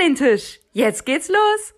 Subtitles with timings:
[0.00, 0.60] an den Tisch.
[0.72, 1.74] Jetzt geht's los.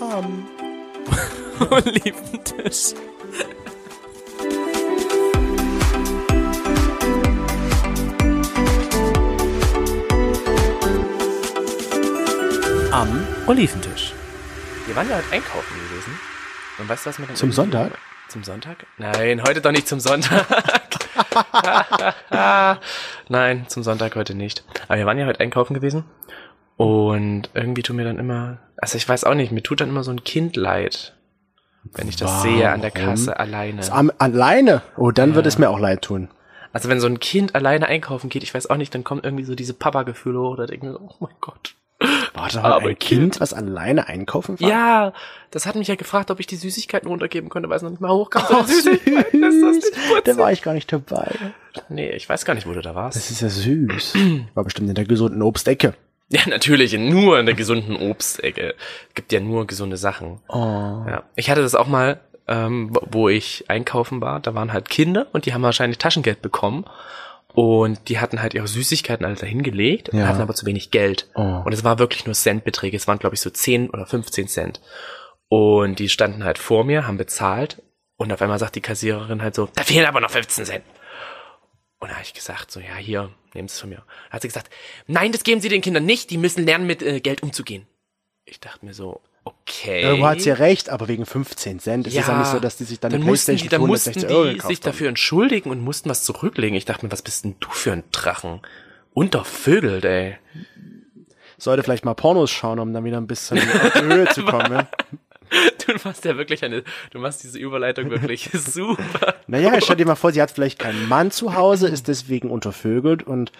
[0.00, 0.46] Am
[1.70, 2.94] Oliventisch.
[12.90, 14.12] Am Oliventisch.
[14.86, 16.18] Wir waren ja heute einkaufen gewesen.
[16.78, 17.92] Und weißt du, was mir dann Zum Sonntag?
[18.28, 18.86] Zum Sonntag?
[18.98, 20.46] Nein, heute doch nicht zum Sonntag.
[23.28, 24.64] Nein, zum Sonntag heute nicht.
[24.88, 26.04] Aber wir waren ja heute einkaufen gewesen.
[26.76, 30.02] Und irgendwie tut mir dann immer, also ich weiß auch nicht, mir tut dann immer
[30.04, 31.14] so ein Kind leid,
[31.84, 33.06] wenn ich das sehe an der Warum?
[33.06, 33.92] Kasse alleine.
[33.92, 34.82] Am, alleine?
[34.96, 36.28] Oh, dann wird es mir auch leid tun.
[36.72, 39.44] Also wenn so ein Kind alleine einkaufen geht, ich weiß auch nicht, dann kommen irgendwie
[39.44, 41.74] so diese Papa-Gefühle hoch, oder denke mir so, oh mein Gott.
[42.36, 44.68] War da Aber ein Kind, was alleine einkaufen war?
[44.68, 45.12] Ja,
[45.50, 48.00] das hat mich ja gefragt, ob ich die Süßigkeiten runtergeben könnte, weil es noch nicht
[48.00, 48.44] mal hochkam.
[48.50, 51.30] Oh, Ist das nicht da war ich gar nicht dabei.
[51.88, 53.16] nee, ich weiß gar nicht, wo du da warst.
[53.16, 54.14] Das ist ja süß.
[54.54, 55.94] War bestimmt in der gesunden Obstecke.
[56.28, 58.74] Ja, natürlich, nur in der gesunden Obstecke.
[59.14, 60.40] Gibt ja nur gesunde Sachen.
[60.48, 61.04] Oh.
[61.08, 61.22] Ja.
[61.36, 65.46] Ich hatte das auch mal, ähm, wo ich einkaufen war, da waren halt Kinder und
[65.46, 66.84] die haben wahrscheinlich Taschengeld bekommen.
[67.56, 70.26] Und die hatten halt ihre Süßigkeiten alle dahin gelegt, Ja.
[70.28, 71.30] hatten aber zu wenig Geld.
[71.34, 71.62] Oh.
[71.64, 72.94] Und es war wirklich nur Centbeträge.
[72.98, 74.82] Es waren, glaube ich, so 10 oder 15 Cent.
[75.48, 77.82] Und die standen halt vor mir, haben bezahlt.
[78.16, 80.84] Und auf einmal sagt die Kassiererin halt so, da fehlen aber noch 15 Cent.
[81.98, 84.04] Und da habe ich gesagt, so, ja, hier, nehmen Sie es von mir.
[84.28, 84.68] Da hat sie gesagt,
[85.06, 87.86] nein, das geben Sie den Kindern nicht, die müssen lernen, mit äh, Geld umzugehen.
[88.44, 90.02] Ich dachte mir so, okay.
[90.02, 92.06] Irgendwo hat sie ja recht, aber wegen 15 Cent.
[92.06, 93.86] Es ist ja nicht so, dass die sich dann, dann eine Playstation die, dann für
[93.86, 94.84] mussten 160 Euro die gekauft sich haben.
[94.84, 96.76] dafür entschuldigen und mussten was zurücklegen.
[96.76, 98.60] Ich dachte mir, was bist denn du für ein Drachen?
[99.14, 100.36] Untervögelt, ey.
[101.58, 104.72] Sollte vielleicht mal Pornos schauen, um dann wieder ein bisschen auf die Höhe zu kommen.
[104.72, 104.88] Ja?
[105.86, 109.36] Du machst ja wirklich eine, du machst diese Überleitung wirklich super.
[109.46, 113.22] Naja, stell dir mal vor, sie hat vielleicht keinen Mann zu Hause, ist deswegen untervögelt
[113.22, 113.52] und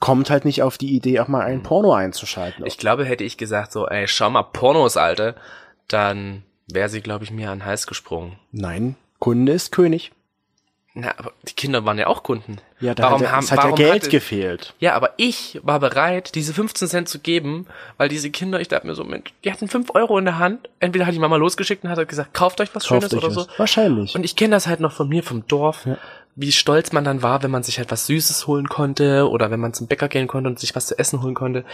[0.00, 2.64] kommt halt nicht auf die Idee, auch mal ein Porno einzuschalten.
[2.66, 5.34] Ich glaube, hätte ich gesagt so, ey, schau mal Pornos, Alter,
[5.88, 8.38] dann wäre sie, glaube ich, mir an den Hals gesprungen.
[8.52, 10.12] Nein, Kunde ist König.
[10.98, 12.56] Na, aber die Kinder waren ja auch Kunden.
[12.80, 14.72] Ja, da hat, ja, es hat ja Geld hatte- gefehlt.
[14.80, 17.66] Ja, aber ich war bereit, diese 15 Cent zu geben,
[17.98, 20.70] weil diese Kinder, ich dachte mir so, Mensch, die hatten 5 Euro in der Hand.
[20.80, 23.36] Entweder hat die Mama losgeschickt und hat gesagt, kauft euch was Kauft Schönes euch oder
[23.36, 23.44] was.
[23.44, 23.50] so.
[23.58, 24.14] Wahrscheinlich.
[24.14, 25.86] Und ich kenne das halt noch von mir, vom Dorf,
[26.36, 29.58] wie stolz man dann war, wenn man sich halt was Süßes holen konnte oder wenn
[29.58, 31.64] man zum Bäcker gehen konnte und sich was zu essen holen konnte.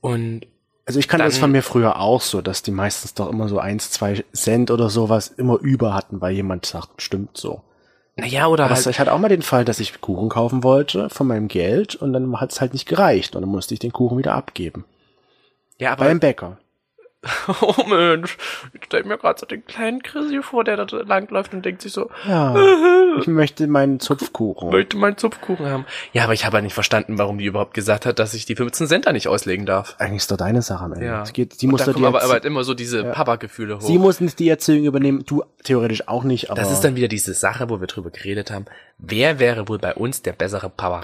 [0.00, 0.42] Und
[0.84, 3.58] Also ich kannte das von mir früher auch so, dass die meistens doch immer so
[3.60, 7.62] eins, zwei Cent oder sowas immer über hatten, weil jemand sagt, stimmt so.
[8.16, 11.08] naja, oder Aber halt, ich hatte auch mal den Fall, dass ich Kuchen kaufen wollte
[11.08, 13.92] von meinem Geld und dann hat es halt nicht gereicht und dann musste ich den
[13.92, 14.84] Kuchen wieder abgeben.
[15.78, 16.58] ja, aber Beim Bäcker.
[17.60, 18.36] Oh Mensch,
[18.72, 21.92] ich stell mir gerade so den kleinen Chrissy vor, der da langläuft und denkt sich
[21.92, 22.56] so, Ja,
[23.20, 24.70] ich möchte meinen Zupfkuchen.
[24.70, 25.86] möchte meinen Zupfkuchen haben.
[26.12, 28.88] Ja, aber ich habe nicht verstanden, warum die überhaupt gesagt hat, dass ich die 15
[28.88, 29.94] Cent da nicht auslegen darf.
[29.98, 31.06] Eigentlich ist doch deine Sache am Ende.
[31.06, 31.22] Ja.
[31.22, 33.82] Es geht, sie muss da kommen die, aber, aber halt immer so diese Papa-Gefühle hoch.
[33.82, 37.08] sie muss nicht die Erziehung übernehmen, du theoretisch auch nicht, aber das ist dann wieder
[37.08, 38.64] diese Sache, wo wir drüber geredet haben.
[38.98, 41.02] Wer wäre wohl bei uns der bessere Papa?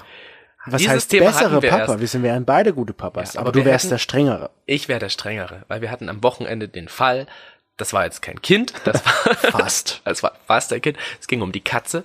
[0.71, 1.81] Was Dieses heißt Thema bessere hatten wir Papa?
[1.93, 1.99] erst.
[1.99, 4.49] Wir sind wären beide gute Papas, Ja, aber, aber du wir wärst hätten- der strengere.
[4.65, 7.27] Ich wäre der Strengere, weil wir hatten am Wochenende den Fall,
[7.77, 10.01] das war jetzt kein Kind, das war Fast.
[10.05, 10.97] Es war fast ein Kind.
[11.19, 12.03] Es ging um die Katze.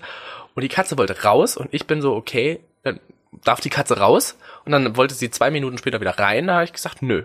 [0.55, 3.01] Und die Katze wollte raus und ich bin so, okay, dann
[3.45, 4.37] darf die Katze raus.
[4.65, 6.47] Und dann wollte sie zwei Minuten später wieder rein.
[6.47, 7.25] Da habe ich gesagt, nö,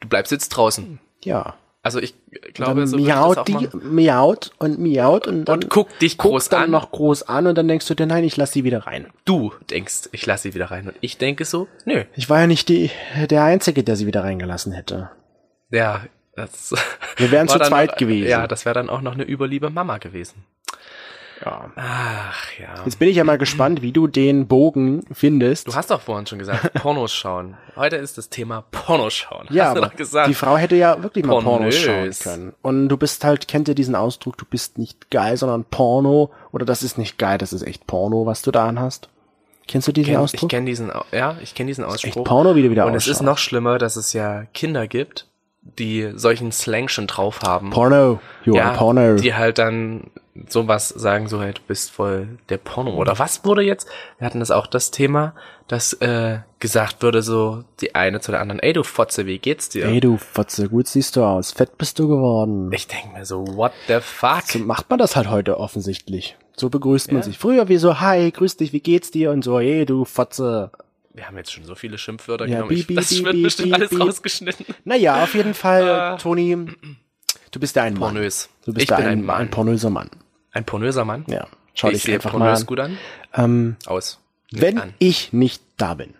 [0.00, 0.98] du bleibst jetzt draußen.
[1.22, 1.54] Ja.
[1.82, 2.14] Also ich
[2.52, 6.64] glaube, so miaut die, miaut und miaut und dann Und guckt dich groß guckt dann
[6.64, 6.70] an.
[6.72, 9.06] noch groß an und dann denkst du dir, nein, ich lass sie wieder rein.
[9.24, 10.88] Du denkst, ich lasse sie wieder rein.
[10.88, 12.04] Und ich denke so, nö.
[12.16, 12.90] Ich war ja nicht die,
[13.30, 15.10] der Einzige, der sie wieder reingelassen hätte.
[15.70, 16.02] Ja,
[16.36, 16.74] das
[17.16, 18.28] Wir wären zu zweit noch, gewesen.
[18.28, 20.44] Ja, das wäre dann auch noch eine überliebe Mama gewesen.
[21.44, 21.70] Ja.
[21.76, 22.74] Ach ja.
[22.84, 25.66] Jetzt bin ich ja mal gespannt, wie du den Bogen findest.
[25.68, 27.56] Du hast doch vorhin schon gesagt, Pornos schauen.
[27.76, 29.46] Heute ist das Thema Pornos schauen.
[29.50, 30.28] ja, hast du aber doch gesagt.
[30.28, 32.52] die Frau hätte ja wirklich mal Pornos schauen können.
[32.62, 36.30] Und du bist halt, kennt ihr diesen Ausdruck, du bist nicht geil, sondern Porno.
[36.52, 39.08] Oder das ist nicht geil, das ist echt Porno, was du da anhast.
[39.66, 40.50] Kennst du diesen kenn, ich Ausdruck?
[40.50, 42.16] kenne diesen, ja, ich kenne diesen Ausspruch.
[42.16, 45.28] echt Porno, wie du wieder Und es ist noch schlimmer, dass es ja Kinder gibt,
[45.62, 47.70] die solchen Slang schon drauf haben.
[47.70, 48.20] Porno.
[48.44, 49.16] Jo, ja, Porno.
[49.16, 50.10] die halt dann
[50.48, 52.94] sowas sagen, so du bist voll der Porno.
[52.94, 53.88] Oder was wurde jetzt?
[54.18, 55.34] Wir hatten das auch das Thema,
[55.68, 59.68] dass äh, gesagt würde, so die eine zu der anderen, ey du Fotze, wie geht's
[59.68, 59.86] dir?
[59.86, 61.52] Ey, du Fotze, gut siehst du aus.
[61.52, 62.70] Fett bist du geworden.
[62.72, 64.42] Ich denke mir so, what the fuck?
[64.46, 66.36] So macht man das halt heute offensichtlich.
[66.56, 67.38] So begrüßt man sich.
[67.38, 69.30] Früher wie so, hi, grüß dich, wie geht's dir?
[69.30, 70.70] Und so, hey, du Fotze.
[71.12, 72.72] Wir haben jetzt schon so viele Schimpfwörter Ja, genommen.
[72.72, 74.64] Ich, piep, das wird bestimmt alles rausgeschnitten.
[74.84, 76.16] Naja, auf jeden Fall, Ah.
[76.16, 76.56] Toni,
[77.50, 78.14] du bist ja ein Mann.
[78.14, 78.48] Pornös.
[78.64, 79.36] Du bist ich ja bin ein, ein Mann.
[79.42, 80.08] ein pornöser Mann.
[80.52, 81.24] Ein pornöser Mann?
[81.28, 81.46] Ja.
[81.74, 82.66] Schau ich dich sehe einfach mal pornös an.
[82.66, 82.98] gut an.
[83.34, 84.20] Ähm, Aus.
[84.52, 84.94] Nicht wenn an.
[84.98, 86.14] ich nicht da bin,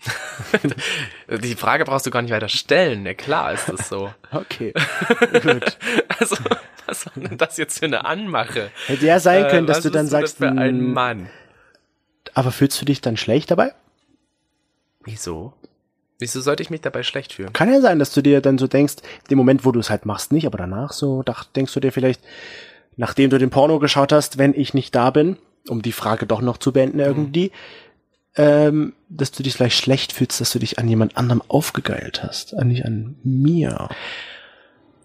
[1.42, 3.04] Die Frage brauchst du gar nicht weiter stellen.
[3.04, 4.12] Ja, klar ist das so.
[4.32, 4.72] okay,
[5.42, 5.76] gut.
[6.18, 6.36] Also,
[6.86, 8.70] was war denn das jetzt für eine Anmache?
[8.86, 11.30] Hätte ja sein können, dass was du dann sagst, für ein "Hm, Mann.
[12.34, 13.74] aber fühlst du dich dann schlecht dabei?
[15.04, 15.54] Wieso?
[16.18, 17.52] Wieso sollte ich mich dabei schlecht fühlen?
[17.52, 18.96] Kann ja sein, dass du dir dann so denkst,
[19.30, 21.24] dem Moment, wo du es halt machst, nicht, aber danach so,
[21.56, 22.20] denkst du dir vielleicht,
[22.96, 25.38] nachdem du den Porno geschaut hast, wenn ich nicht da bin,
[25.68, 27.52] um die Frage doch noch zu beenden irgendwie,
[28.36, 32.54] ähm, dass du dich vielleicht schlecht fühlst, dass du dich an jemand anderem aufgegeilt hast,
[32.54, 33.88] an nicht an mir.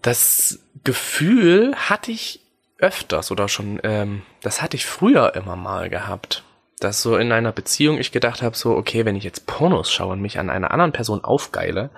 [0.02, 2.40] Das Gefühl hatte ich
[2.78, 6.44] öfters oder schon, ähm, das hatte ich früher immer mal gehabt.
[6.78, 10.12] Dass so in einer Beziehung ich gedacht habe, so, okay, wenn ich jetzt Pornos schaue
[10.12, 11.90] und mich an einer anderen Person aufgeile,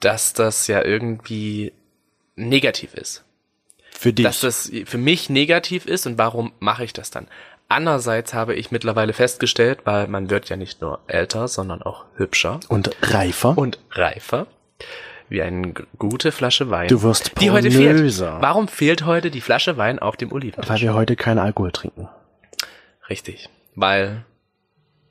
[0.00, 1.72] dass das ja irgendwie
[2.36, 3.24] negativ ist.
[3.92, 4.24] Für dich.
[4.24, 7.28] Dass das für mich negativ ist und warum mache ich das dann?
[7.68, 12.60] Andererseits habe ich mittlerweile festgestellt, weil man wird ja nicht nur älter, sondern auch hübscher
[12.68, 13.56] und reifer.
[13.56, 14.46] und reifer,
[15.30, 16.88] wie eine gute Flasche Wein.
[16.88, 17.94] Du wirst die heute fehlt.
[17.94, 18.36] pornöser.
[18.42, 20.62] Warum fehlt heute die Flasche Wein auf dem Oliven?
[20.66, 22.08] weil wir heute keinen Alkohol trinken.
[23.08, 24.24] Richtig, weil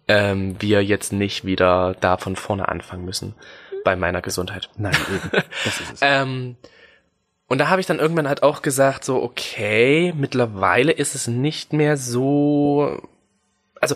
[0.07, 3.35] ähm, wir jetzt nicht wieder da von vorne anfangen müssen
[3.83, 4.69] bei meiner Gesundheit.
[4.77, 5.29] Nein, eben.
[5.65, 5.99] Das ist es.
[6.01, 6.55] Ähm,
[7.47, 11.71] und da habe ich dann irgendwann halt auch gesagt, so, okay, mittlerweile ist es nicht
[11.73, 13.01] mehr so,
[13.79, 13.95] also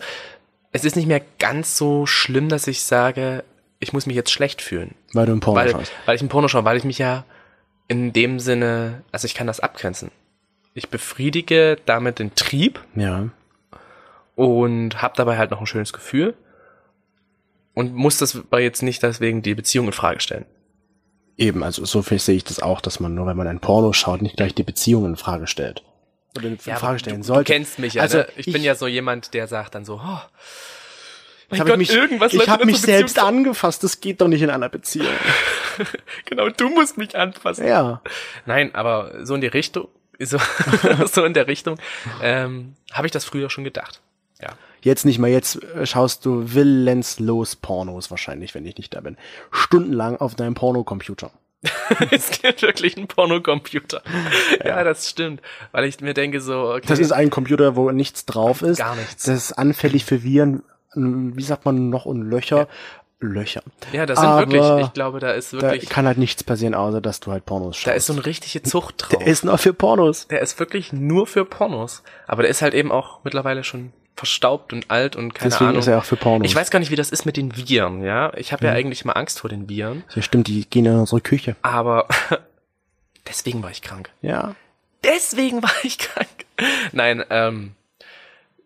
[0.71, 3.43] es ist nicht mehr ganz so schlimm, dass ich sage,
[3.79, 4.95] ich muss mich jetzt schlecht fühlen.
[5.13, 5.91] weil du im Porno Weil, schaust.
[6.05, 7.25] weil ich ein Porno schaue, weil ich mich ja
[7.87, 10.11] in dem Sinne, also ich kann das abgrenzen.
[10.73, 13.29] Ich befriedige damit den Trieb Ja.
[14.37, 16.35] Und habe dabei halt noch ein schönes Gefühl
[17.73, 20.45] und muss das aber jetzt nicht deswegen die Beziehung in Frage stellen.
[21.37, 23.93] Eben, also so viel sehe ich das auch, dass man nur, wenn man ein Porno
[23.93, 25.83] schaut, nicht gleich die Beziehung in Frage stellt.
[26.37, 27.45] Oder in Ja, Frage stellen du, sollte.
[27.45, 28.03] Du kennst mich ja.
[28.03, 28.27] Also ne?
[28.35, 30.21] ich, bin ja so jemand, der sagt dann so, oh, mein
[31.49, 34.21] Ich habe Gott, mich, irgendwas ich läuft hab in mich selbst Beziehung- angefasst, das geht
[34.21, 35.07] doch nicht in einer Beziehung.
[36.25, 37.67] Genau, du musst mich anfassen.
[37.67, 38.01] Ja.
[38.47, 39.87] Nein, aber so in die Richtung,
[40.19, 40.39] so,
[41.05, 41.77] so in der Richtung,
[42.21, 44.01] ähm, habe ich das früher schon gedacht.
[44.41, 44.49] Ja.
[44.81, 49.17] Jetzt nicht mehr, jetzt äh, schaust du willenslos Pornos wahrscheinlich, wenn ich nicht da bin.
[49.51, 51.31] Stundenlang auf deinem Pornocomputer.
[52.11, 54.01] es gibt wirklich einen Pornocomputer.
[54.63, 54.83] Ja.
[54.83, 55.41] das stimmt.
[55.71, 56.85] Weil ich mir denke so, okay.
[56.87, 58.77] Das ist ein Computer, wo nichts drauf ist.
[58.77, 59.23] Gar nichts.
[59.23, 60.63] Das ist anfällig für Viren,
[60.95, 62.67] wie sagt man noch, und Löcher.
[63.19, 63.63] Löcher.
[63.93, 66.75] ja, das sind Aber wirklich, ich glaube, da ist Da wirklich, kann halt nichts passieren,
[66.75, 67.87] außer dass du halt Pornos schaust.
[67.87, 69.17] da ist so eine richtige Zucht drauf.
[69.17, 70.27] der ist noch für Pornos.
[70.27, 72.03] Der ist wirklich nur für Pornos.
[72.27, 75.79] Aber der ist halt eben auch mittlerweile schon verstaubt und alt und keine Deswegen Ahnung.
[75.79, 76.49] ist er auch für Pornos.
[76.49, 78.33] Ich weiß gar nicht, wie das ist mit den Viren, ja.
[78.35, 81.21] Ich habe ja eigentlich mal Angst vor den Viren, Ja, stimmt, die gehen in unsere
[81.21, 81.55] Küche.
[81.61, 82.07] aber
[83.27, 84.09] deswegen war ich krank.
[84.21, 84.55] Ja.
[85.03, 86.27] Deswegen war ich krank.
[86.91, 87.75] Nein, ähm,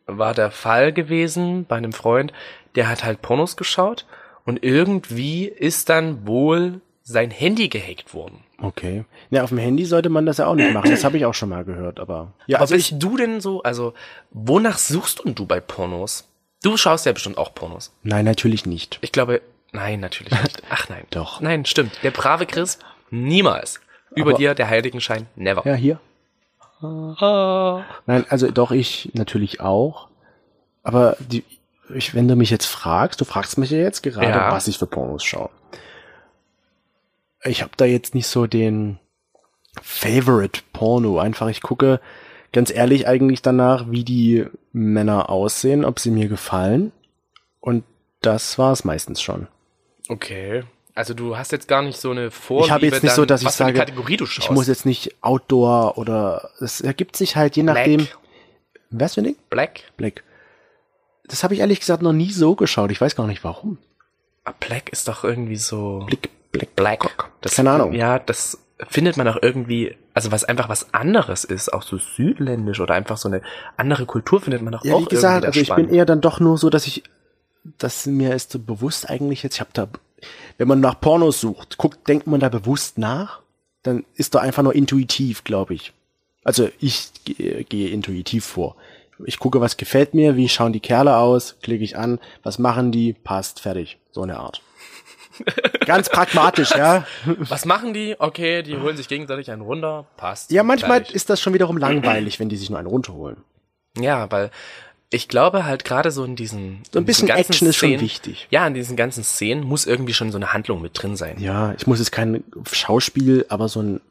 [0.08, 2.32] war der Fall gewesen bei einem Freund,
[2.76, 4.06] der hat halt Pornos geschaut
[4.46, 8.44] und irgendwie ist dann wohl sein Handy gehackt worden.
[8.62, 9.06] Okay.
[9.30, 10.92] Ja, auf dem Handy sollte man das ja auch nicht machen.
[10.92, 12.34] Das habe ich auch schon mal gehört, aber.
[12.48, 13.94] Ja, Aber also bist ich, du denn so, also
[14.32, 16.28] wonach suchst denn du bei Pornos?
[16.64, 17.92] Du schaust ja bestimmt auch Pornos.
[18.04, 19.00] nein, natürlich nicht.
[19.02, 19.42] Ich glaube,
[19.72, 20.62] nein, natürlich nicht.
[20.70, 21.06] Ach nein.
[21.10, 21.42] Doch.
[21.42, 21.98] Nein, stimmt.
[22.04, 22.78] Der brave Chris,
[23.10, 23.80] niemals.
[24.16, 25.66] Über Aber- dir, der Heiligenschein, never.
[25.66, 26.00] Ja, hier.
[26.82, 27.84] Ah.
[28.06, 30.08] Nein, also doch, ich natürlich auch.
[30.84, 31.44] Aber die,
[31.94, 34.52] ich, wenn du mich jetzt fragst, du fragst mich ja jetzt gerade, Ja.
[34.52, 35.50] was ich für Pornos schaue.
[37.44, 39.00] Ich habe da jetzt nicht so den
[39.82, 41.20] Favorite Porno.
[41.20, 42.00] Einfach, ich gucke
[42.52, 46.92] ganz ehrlich eigentlich danach, wie die Männer aussehen, ob sie mir gefallen.
[47.60, 47.84] Und
[48.22, 49.48] das war es meistens schon.
[50.10, 50.64] Okay.
[50.94, 53.26] Also du hast jetzt gar nicht so eine Vorliebe, ich habe jetzt nicht dann, so,
[53.26, 54.50] dass ich sage, Kategorie du schaust.
[54.50, 57.98] ich muss jetzt nicht Outdoor oder es ergibt sich halt je nachdem.
[57.98, 58.18] Black.
[58.90, 59.36] Was für ein Ding?
[59.50, 59.84] Black?
[59.96, 60.24] Black.
[61.24, 62.92] Das habe ich ehrlich gesagt noch nie so geschaut.
[62.92, 63.78] Ich weiß gar nicht warum.
[64.44, 66.04] Ah, Black ist doch irgendwie so...
[66.08, 67.30] Blick, Black, Black.
[67.42, 67.94] Das, Keine Ahnung.
[67.94, 68.58] Ja, das
[68.90, 73.18] findet man auch irgendwie, also was einfach was anderes ist, auch so südländisch oder einfach
[73.18, 73.42] so eine
[73.78, 75.90] andere Kultur findet man doch Ja, auch wie gesagt, irgendwie also ich spannend.
[75.90, 77.04] bin eher dann doch nur so, dass ich,
[77.78, 79.88] dass mir ist so bewusst eigentlich jetzt, ich habe da,
[80.58, 83.42] wenn man nach Pornos sucht, guckt, denkt man da bewusst nach,
[83.84, 85.94] dann ist da einfach nur intuitiv, glaube ich.
[86.44, 88.76] Also ich gehe, gehe intuitiv vor.
[89.26, 92.92] Ich gucke, was gefällt mir, wie schauen die Kerle aus, klicke ich an, was machen
[92.92, 94.00] die, passt, fertig.
[94.12, 94.62] So eine Art.
[95.86, 97.06] Ganz pragmatisch, ja.
[97.26, 98.16] Was machen die?
[98.20, 100.52] Okay, die holen sich gegenseitig einen runter, passt.
[100.52, 101.16] Ja, manchmal fertig.
[101.16, 103.38] ist das schon wiederum langweilig, wenn die sich nur einen runterholen.
[103.98, 104.52] Ja, weil
[105.10, 108.48] ich glaube halt gerade so in diesen So ein bisschen Action ist schon wichtig.
[108.50, 111.36] Ja, in diesen ganzen Szenen muss irgendwie schon so eine Handlung mit drin sein.
[111.40, 114.02] Ja, ich muss jetzt kein Schauspiel, aber so ein.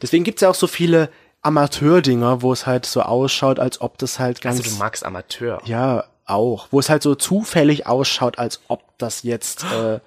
[0.00, 1.08] Deswegen gibt's ja auch so viele
[1.42, 4.58] Amateurdinger, wo es halt so ausschaut, als ob das halt ganz.
[4.58, 5.60] Also du magst Amateur.
[5.64, 6.68] ja, auch.
[6.70, 9.64] Wo es halt so zufällig ausschaut, als ob das jetzt.
[9.64, 10.00] Äh,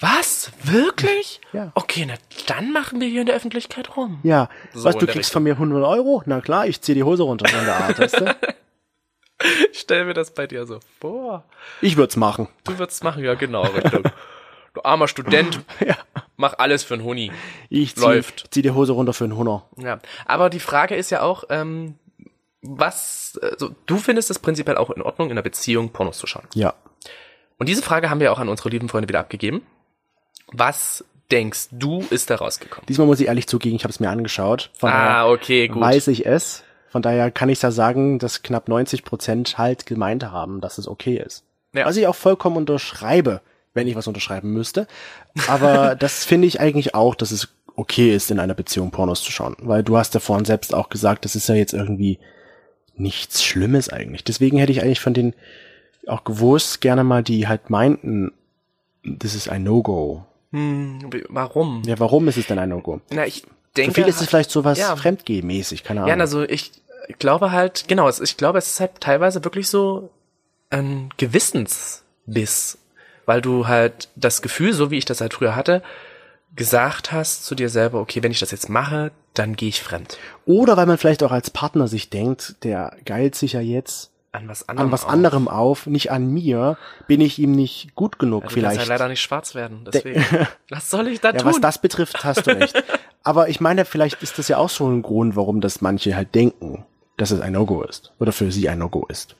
[0.00, 0.50] Was?
[0.62, 1.40] Wirklich?
[1.52, 1.70] Ja.
[1.74, 2.14] Okay, na
[2.46, 4.18] dann machen wir hier in der Öffentlichkeit rum.
[4.24, 5.32] ja, So was, du kriegst Richtung.
[5.34, 6.22] von mir 100 Euro?
[6.26, 8.36] Na klar, ich zieh die Hose runter von der Art, weißt du?
[9.72, 11.44] Ich stell mir das bei dir so vor.
[11.80, 12.48] Ich würd's machen.
[12.64, 14.04] Du würdest machen, ja genau, Richtung.
[14.74, 15.96] Du armer Student, Ja.
[16.36, 17.30] mach alles für einen Huni.
[17.68, 18.46] Ich zieh, Läuft.
[18.50, 19.64] zieh die Hose runter für einen Hunner.
[19.76, 21.96] Ja, aber die Frage ist ja auch, ähm,
[22.62, 26.46] was, also du findest es prinzipiell auch in Ordnung, in einer Beziehung Pornos zu schauen.
[26.54, 26.74] Ja.
[27.58, 29.62] Und diese Frage haben wir auch an unsere lieben Freunde wieder abgegeben.
[30.52, 32.86] Was denkst du, ist da rausgekommen?
[32.86, 34.70] Diesmal muss ich ehrlich zugeben, ich habe es mir angeschaut.
[34.78, 35.80] Von daher Ah, okay, gut.
[35.80, 36.62] weiß ich es.
[36.90, 40.86] Von daher kann ich ja sagen, dass knapp 90 Prozent halt gemeint haben, dass es
[40.86, 41.42] okay ist.
[41.72, 41.86] Ja.
[41.86, 43.40] Was ich auch vollkommen unterschreibe,
[43.72, 44.86] wenn ich was unterschreiben müsste.
[45.48, 49.32] Aber das finde ich eigentlich auch, dass es okay ist, in einer Beziehung Pornos zu
[49.32, 49.56] schauen.
[49.58, 52.20] Weil du hast ja vorhin selbst auch gesagt, das ist ja jetzt irgendwie
[52.96, 54.22] nichts Schlimmes eigentlich.
[54.22, 55.34] Deswegen hätte ich eigentlich von den
[56.06, 58.30] auch gewusst, gerne mal, die halt meinten,
[59.02, 60.24] das ist ein No-Go.
[60.54, 61.82] Hm, warum?
[61.84, 63.00] Ja, warum ist es denn ein No-Go?
[63.10, 63.94] Na, ich Für denke.
[63.94, 64.94] viele ist es vielleicht sowas ja.
[64.94, 66.16] Fremdgeh-mäßig, keine Ahnung.
[66.16, 66.70] Ja, also ich
[67.18, 70.10] glaube halt, genau, ich glaube, es ist halt teilweise wirklich so
[70.70, 72.78] ein Gewissensbiss,
[73.26, 75.82] weil du halt das Gefühl, so wie ich das halt früher hatte,
[76.54, 80.18] gesagt hast zu dir selber, okay, wenn ich das jetzt mache, dann gehe ich fremd.
[80.46, 84.48] Oder weil man vielleicht auch als Partner sich denkt, der geilt sich ja jetzt An
[84.48, 84.86] was anderem.
[84.86, 86.76] an was anderem auf, nicht an mir,
[87.06, 88.76] bin ich ihm nicht gut genug Ja, du vielleicht.
[88.76, 90.24] kannst ja leider nicht schwarz werden, deswegen.
[90.70, 91.46] was soll ich da ja, tun?
[91.46, 92.82] was das betrifft, hast du recht.
[93.22, 96.34] Aber ich meine, vielleicht ist das ja auch so ein Grund, warum das manche halt
[96.34, 96.84] denken,
[97.16, 98.12] dass es ein No-Go ist.
[98.18, 99.36] Oder für sie ein No-Go ist.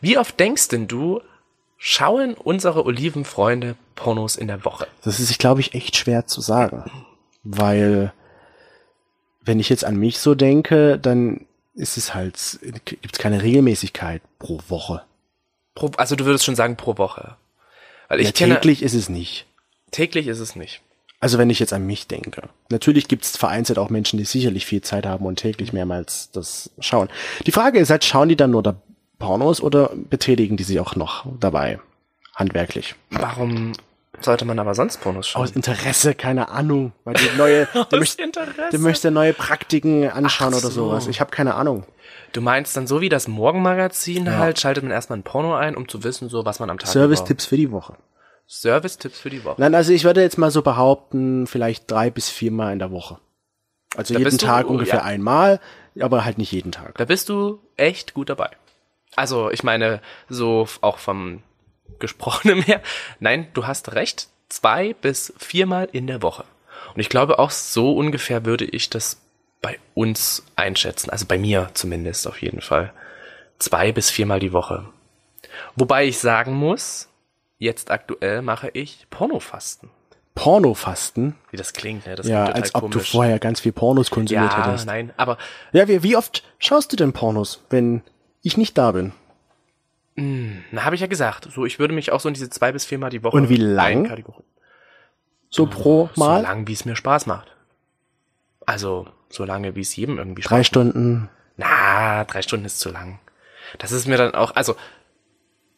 [0.00, 1.20] Wie oft denkst denn du,
[1.78, 4.86] schauen unsere Olivenfreunde Pornos in der Woche?
[5.02, 6.84] Das ist, glaube ich, echt schwer zu sagen.
[7.44, 8.12] Weil,
[9.40, 14.22] wenn ich jetzt an mich so denke, dann ist es halt, gibt es keine Regelmäßigkeit
[14.38, 15.02] pro Woche.
[15.74, 17.36] Pro, also du würdest schon sagen pro Woche.
[18.08, 19.46] Weil ich ja, kenne, täglich ist es nicht.
[19.90, 20.82] täglich ist es nicht.
[21.18, 22.48] Also wenn ich jetzt an mich denke.
[22.68, 26.70] Natürlich gibt es vereinzelt auch Menschen, die sicherlich viel Zeit haben und täglich mehrmals das
[26.80, 27.08] schauen.
[27.46, 28.74] Die Frage ist halt, schauen die dann nur da
[29.18, 31.78] Pornos oder betätigen die sich auch noch dabei?
[32.34, 32.96] Handwerklich.
[33.10, 33.72] Warum
[34.24, 35.42] sollte man aber sonst Pornos schauen?
[35.42, 36.92] Aus Interesse, keine Ahnung.
[37.04, 38.70] Weil die neue, der möchte, Interesse.
[38.72, 40.86] der möchte neue Praktiken anschauen Ach oder so.
[40.88, 41.06] sowas.
[41.06, 41.84] Ich habe keine Ahnung.
[42.32, 44.38] Du meinst dann so wie das Morgenmagazin Ja.
[44.38, 46.88] halt, schaltet man erstmal ein Porno ein, um zu wissen, so was man am Tag
[46.88, 47.94] Service-Tipps für die Woche.
[48.48, 49.60] Service-Tipps für die Woche.
[49.60, 53.18] Nein, also ich würde jetzt mal so behaupten, vielleicht drei bis viermal in der Woche.
[53.96, 55.04] Also Da jeden bist du- Tag ungefähr ja.
[55.04, 55.60] einmal,
[56.00, 56.96] aber halt nicht jeden Tag.
[56.98, 58.50] Da bist du echt gut dabei.
[59.14, 60.00] Also, ich meine,
[60.30, 61.42] so auch vom
[62.02, 62.82] Gesprochenen her.
[63.20, 64.28] Nein, du hast recht.
[64.50, 66.44] Zwei bis viermal in der Woche.
[66.94, 69.18] Und ich glaube, auch so ungefähr würde ich das
[69.62, 71.08] bei uns einschätzen.
[71.08, 72.92] Also bei mir zumindest auf jeden Fall.
[73.58, 74.84] Zwei bis viermal die Woche.
[75.76, 77.08] Wobei ich sagen muss,
[77.58, 79.88] jetzt aktuell mache ich Pornofasten.
[80.34, 81.36] Pornofasten.
[81.50, 82.14] Wie das klingt, ne?
[82.16, 83.10] Das Ja, klingt als ob du komisch.
[83.12, 84.86] vorher ganz viel Pornos konsumiert ja, hättest.
[84.86, 85.38] nein, aber
[85.72, 88.02] Ja, wie, wie oft schaust du denn Pornos, wenn
[88.42, 89.12] ich nicht da bin?
[90.14, 91.48] Na, habe ich ja gesagt.
[91.54, 93.56] So, ich würde mich auch so in diese zwei bis viermal die Woche Und wie
[93.56, 94.10] lang?
[95.50, 96.40] So pro Mal?
[96.40, 97.54] So lang, wie es mir Spaß macht.
[98.66, 101.28] Also, so lange, wie es jedem irgendwie Spaß Drei Stunden.
[101.56, 103.18] Na, drei Stunden ist zu lang.
[103.78, 104.76] Das ist mir dann auch, also,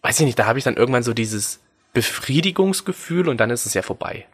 [0.03, 1.61] weiß ich nicht, da habe ich dann irgendwann so dieses
[1.93, 4.27] Befriedigungsgefühl und dann ist es ja vorbei.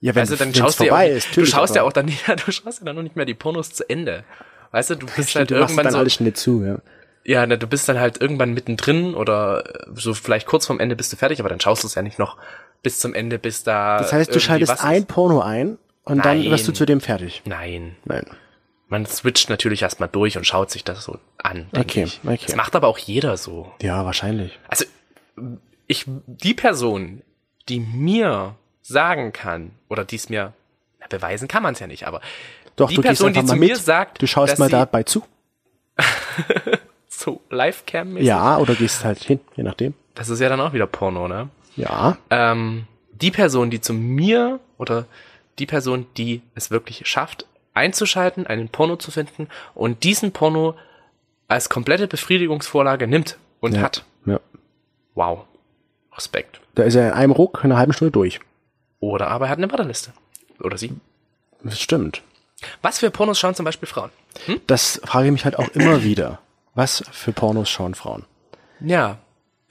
[0.00, 1.88] Ja, wenn Also dann wenn's schaust du ja, vorbei auch, ist, du schaust ja aber-
[1.88, 4.24] auch dann, ja, du schaust ja dann noch nicht mehr die Pornos zu Ende.
[4.72, 6.78] Weißt du, du bist Stimmt, halt du irgendwann dann so, alles Schnitt zu, ja.
[7.26, 10.94] Ja, ne, du bist dann halt irgendwann mittendrin oder äh, so vielleicht kurz vorm Ende
[10.94, 12.36] bist du fertig, aber dann schaust du es ja nicht noch
[12.82, 13.98] bis zum Ende, bis da.
[13.98, 15.06] Das heißt, du schaltest ein.
[15.06, 16.50] Porno ein und dann Nein.
[16.50, 17.42] wirst du zu dem fertig.
[17.44, 17.96] Nein.
[18.04, 18.24] Nein.
[18.88, 21.66] Man switcht natürlich erstmal durch und schaut sich das so an.
[21.76, 22.20] Okay, ich.
[22.24, 22.38] okay.
[22.46, 23.72] Das macht aber auch jeder so.
[23.82, 24.56] Ja, wahrscheinlich.
[24.68, 24.84] Also,
[25.88, 27.22] ich, die Person,
[27.68, 30.52] die mir sagen kann, oder die es mir,
[31.00, 32.20] na, beweisen kann man es ja nicht, aber
[32.76, 33.78] Doch, die du Person, die zu mal mir mit.
[33.78, 35.24] sagt, du schaust mal sie dabei zu.
[37.26, 39.94] so Livecam Ja, oder gehst halt hin, je nachdem.
[40.14, 41.48] das ist ja dann auch wieder Porno, ne?
[41.76, 42.16] Ja.
[42.30, 45.04] ähm, die Person, die zu mir oder
[45.58, 50.74] die Person, die es wirklich schafft, einzuschalten, einen Porno zu finden und diesen Porno
[51.48, 53.82] als komplette Befriedigungsvorlage nimmt und ja.
[53.82, 54.04] hat.
[54.24, 54.40] Ja.
[55.14, 55.44] Wow.
[56.14, 56.60] Respekt.
[56.74, 58.40] Da ist er in einem Ruck in einer halben Stunde durch.
[59.00, 60.12] Oder aber er hat eine Warteliste.
[60.60, 60.92] Oder sie.
[61.62, 62.22] Das stimmt.
[62.80, 64.10] Was für Pornos schauen zum Beispiel Frauen?
[64.66, 66.38] Das frage ich mich halt auch immer wieder.
[66.76, 68.24] Was für Pornos schauen Frauen?
[68.80, 69.18] Ja,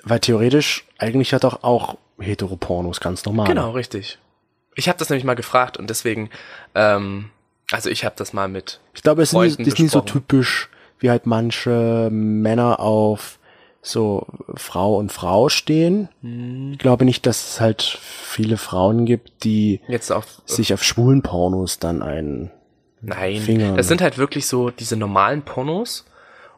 [0.04, 3.48] Weil theoretisch eigentlich ja doch auch Heteropornos ganz normal.
[3.48, 4.20] genau, richtig.
[4.76, 6.30] Ich habe das nämlich mal gefragt und deswegen
[6.74, 7.30] ähm,
[7.72, 8.82] Also ich habe das mal mit.
[8.94, 10.70] Ich glaube, es ist Freunden nicht, ist nicht so typisch,
[11.00, 13.40] wie halt manche Männer auf
[13.82, 16.10] so Frau und Frau stehen.
[16.22, 16.72] Hm.
[16.74, 20.42] Ich glaube nicht, dass es halt viele Frauen gibt, die Jetzt auf.
[20.46, 22.50] sich auf schwulen Pornos dann ein
[23.02, 23.76] Nein, Finger.
[23.76, 26.06] das sind halt wirklich so diese normalen Pornos.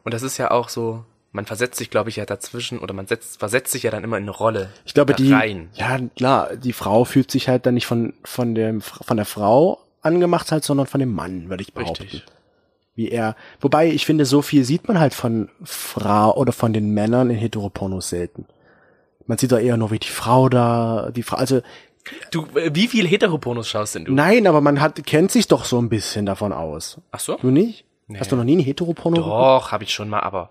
[0.04, 3.06] Und das ist ja auch so, man versetzt sich, glaube ich, ja dazwischen oder man
[3.06, 4.70] setzt, versetzt sich ja dann immer in eine Rolle.
[4.84, 5.70] Ich glaube, da die, Rein.
[5.74, 9.78] ja, klar, die Frau fühlt sich halt dann nicht von, von dem, von der Frau
[10.00, 12.02] angemacht halt, sondern von dem Mann, würde ich behaupten.
[12.04, 12.24] Richtig.
[12.94, 16.90] Wie er, wobei ich finde, so viel sieht man halt von Frau oder von den
[16.94, 18.46] Männern in Heteropornos selten.
[19.26, 21.60] Man sieht doch eher nur, wie die Frau da, die Frau, also,
[22.30, 24.12] Du, äh, wie viel Heteropornos schaust denn du?
[24.14, 26.98] nein, aber man hat, kennt sich doch so ein bisschen davon aus.
[27.10, 27.36] Ach so?
[27.36, 27.84] Du nicht?
[28.16, 29.18] Hast du noch nie einen Heteroporno?
[29.18, 30.50] Doch, habe ich schon mal, aber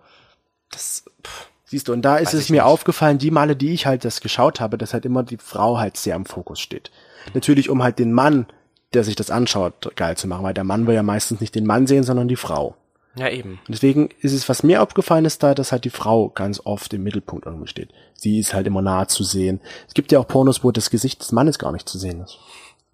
[0.72, 2.62] das, pff, Siehst du, und da ist Weiß es mir nicht.
[2.64, 5.98] aufgefallen, die Male, die ich halt das geschaut habe, dass halt immer die Frau halt
[5.98, 6.92] sehr im Fokus steht.
[7.34, 8.46] Natürlich, um halt den Mann,
[8.94, 11.66] der sich das anschaut, geil zu machen, weil der Mann will ja meistens nicht den
[11.66, 12.76] Mann sehen, sondern die Frau.
[13.16, 13.60] ja eben.
[13.68, 16.94] Und deswegen ist es, was mir aufgefallen ist, da, dass halt die Frau ganz oft
[16.94, 17.90] im Mittelpunkt irgendwie steht.
[18.14, 19.60] Sie ist halt immer nahe zu sehen.
[19.90, 22.40] Es gibt ja auch Pornos, wo das Gesicht des Mannes gar nicht zu sehen ist.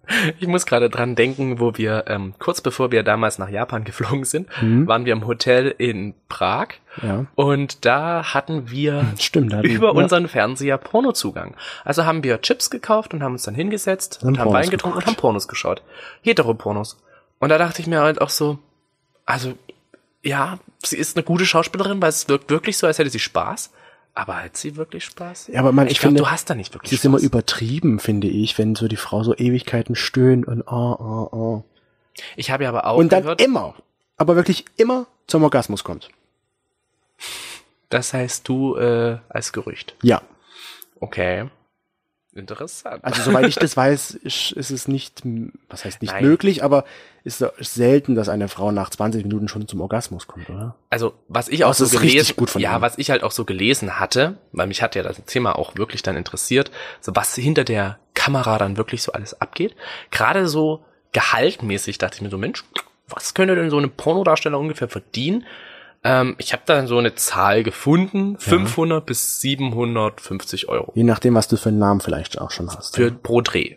[0.40, 4.24] Ich muss gerade dran denken, wo wir, ähm, kurz bevor wir damals nach Japan geflogen
[4.24, 4.48] sind,
[4.86, 6.68] waren wir im Hotel in Prag.
[7.02, 7.26] Ja.
[7.34, 9.92] Und da hatten wir Stimmt, hatten- über ja.
[9.92, 11.56] unseren Fernseher Pornozugang.
[11.84, 14.70] Also haben wir Chips gekauft und haben uns dann hingesetzt und, Und haben Pornos Wein
[14.70, 15.08] getrunken geguckt.
[15.08, 15.82] und haben Pornos geschaut.
[16.22, 16.98] Heteropornos.
[17.38, 18.58] Und da dachte ich mir halt auch so,
[19.26, 19.54] also,
[20.22, 23.72] ja, sie ist eine gute Schauspielerin, weil es wirkt wirklich so, als hätte sie Spaß.
[24.14, 25.48] Aber hat sie wirklich Spaß?
[25.48, 27.06] Ja, aber man, ich ich finde, du hast da nicht wirklich ist Spaß.
[27.06, 31.64] immer übertrieben, finde ich, wenn so die Frau so Ewigkeiten stöhnt und oh, oh, oh.
[32.36, 33.74] ich habe ja aber auch Und dann gehört, immer,
[34.16, 36.10] aber wirklich immer zum Orgasmus kommt.
[37.88, 39.96] das heißt du äh, als Gerücht.
[40.02, 40.22] Ja.
[41.00, 41.48] Okay.
[42.34, 43.04] Interessant.
[43.04, 45.22] Also soweit ich das weiß, ist, ist es nicht,
[45.68, 46.24] was heißt nicht Nein.
[46.24, 46.84] möglich, aber
[47.22, 50.74] ist ist selten, dass eine Frau nach 20 Minuten schon zum Orgasmus kommt, oder?
[50.90, 52.82] Also, was ich auch Das so gelesen, gut von ja, ihm.
[52.82, 56.02] was ich halt auch so gelesen hatte, weil mich hat ja das Thema auch wirklich
[56.02, 56.70] dann interessiert,
[57.00, 59.74] so was hinter der Kamera dann wirklich so alles abgeht.
[60.10, 62.64] Gerade so gehaltmäßig dachte ich mir so, Mensch,
[63.08, 65.44] was könnte denn so eine Pornodarsteller ungefähr verdienen?
[66.04, 71.48] Ähm, ich habe da so eine Zahl gefunden, 500 bis 750 Euro Je nachdem, was
[71.48, 72.94] du für einen Namen vielleicht auch schon hast.
[72.96, 73.76] für pro Dreh.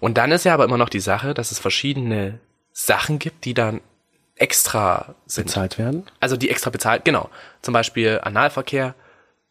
[0.00, 2.40] Und dann ist ja aber immer noch die Sache, dass es verschiedene
[2.72, 3.80] Sachen gibt, die dann
[4.34, 5.46] extra sind.
[5.46, 6.04] bezahlt werden.
[6.20, 7.30] Also die extra bezahlt, genau.
[7.62, 8.94] Zum Beispiel Analverkehr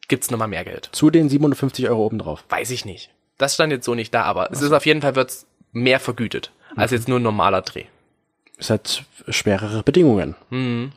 [0.07, 0.89] gibt's nochmal mehr Geld.
[0.91, 2.43] Zu den 750 Euro obendrauf.
[2.49, 3.09] Weiß ich nicht.
[3.37, 6.51] Das stand jetzt so nicht da, aber es ist auf jeden Fall wird's mehr vergütet
[6.75, 6.97] als Mhm.
[6.97, 7.85] jetzt nur ein normaler Dreh.
[8.57, 10.35] Es hat schwerere Bedingungen.
[10.51, 10.91] Mhm.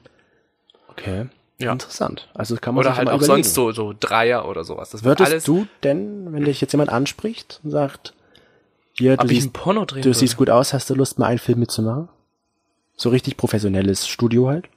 [0.98, 1.26] Okay.
[1.61, 1.72] Ja.
[1.72, 2.28] Interessant.
[2.34, 3.42] Also kann man Oder halt auch überlegen.
[3.44, 4.90] sonst so, so Dreier oder sowas.
[4.90, 8.14] Das Würdest alles, du denn, wenn dich jetzt jemand anspricht und sagt,
[8.92, 10.18] hier, du ich siehst, Porno drehen du würde?
[10.18, 12.08] siehst gut aus, hast du Lust, mal einen Film mitzumachen?
[12.96, 14.68] So richtig professionelles Studio halt?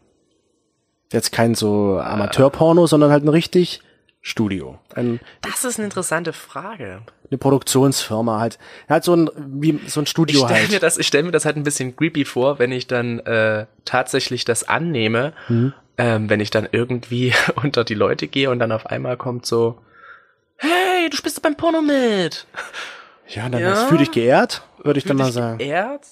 [1.11, 3.81] Jetzt kein so Amateurporno, sondern halt ein richtig
[4.21, 4.79] Studio.
[4.95, 7.01] Ein, Das ist eine interessante Frage.
[7.29, 8.59] eine Produktionsfirma halt.
[8.87, 10.83] Halt so ein, wie so ein Ich Studio stelle mir halt.
[10.83, 14.45] das, ich stell mir das halt ein bisschen creepy vor, wenn ich dann äh, tatsächlich
[14.45, 15.73] das annehme, Mhm.
[15.97, 19.79] Ähm, wenn ich dann irgendwie unter die Leute gehe und dann auf einmal kommt so,
[20.57, 22.45] hey, du spielst beim Porno mit.
[23.27, 23.75] Ja, dann Ja.
[23.87, 25.57] fühl dich geehrt, würde ich dann mal Fühl sagen.
[25.59, 26.05] geehrt?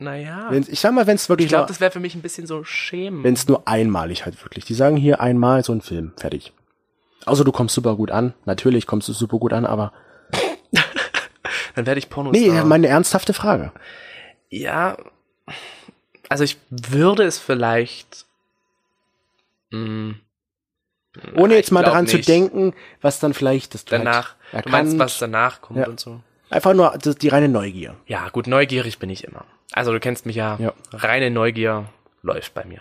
[0.00, 0.46] Naja.
[0.50, 2.46] Wenn's, ich sag mal, wenn es wirklich Ich glaube, das wäre für mich ein bisschen
[2.46, 3.24] so schämen.
[3.24, 4.64] wenn es nur einmalig halt wirklich.
[4.64, 6.52] Die sagen hier einmal so ein Film, fertig.
[7.26, 8.32] Außer du kommst super gut an.
[8.44, 9.92] Natürlich kommst du super gut an, aber
[11.74, 12.32] Dann werde ich Pornos.
[12.32, 13.72] nee, meine ernsthafte Frage.
[14.50, 14.96] Ja,
[16.28, 18.24] also ich würde es vielleicht.
[19.70, 20.14] Mh,
[21.36, 22.28] Ohne jetzt mal daran zu nicht.
[22.28, 24.36] denken, was dann vielleicht das danach.
[24.52, 24.98] halt Du meinst, erkannt.
[25.00, 25.86] was danach kommt Ja.
[25.88, 26.20] und so.
[26.50, 27.96] Einfach nur die reine Neugier.
[28.06, 29.44] Ja, gut, neugierig bin ich immer.
[29.72, 30.56] Also du kennst mich ja.
[30.58, 30.72] Ja.
[30.92, 31.86] Reine Neugier
[32.22, 32.80] läuft bei mir.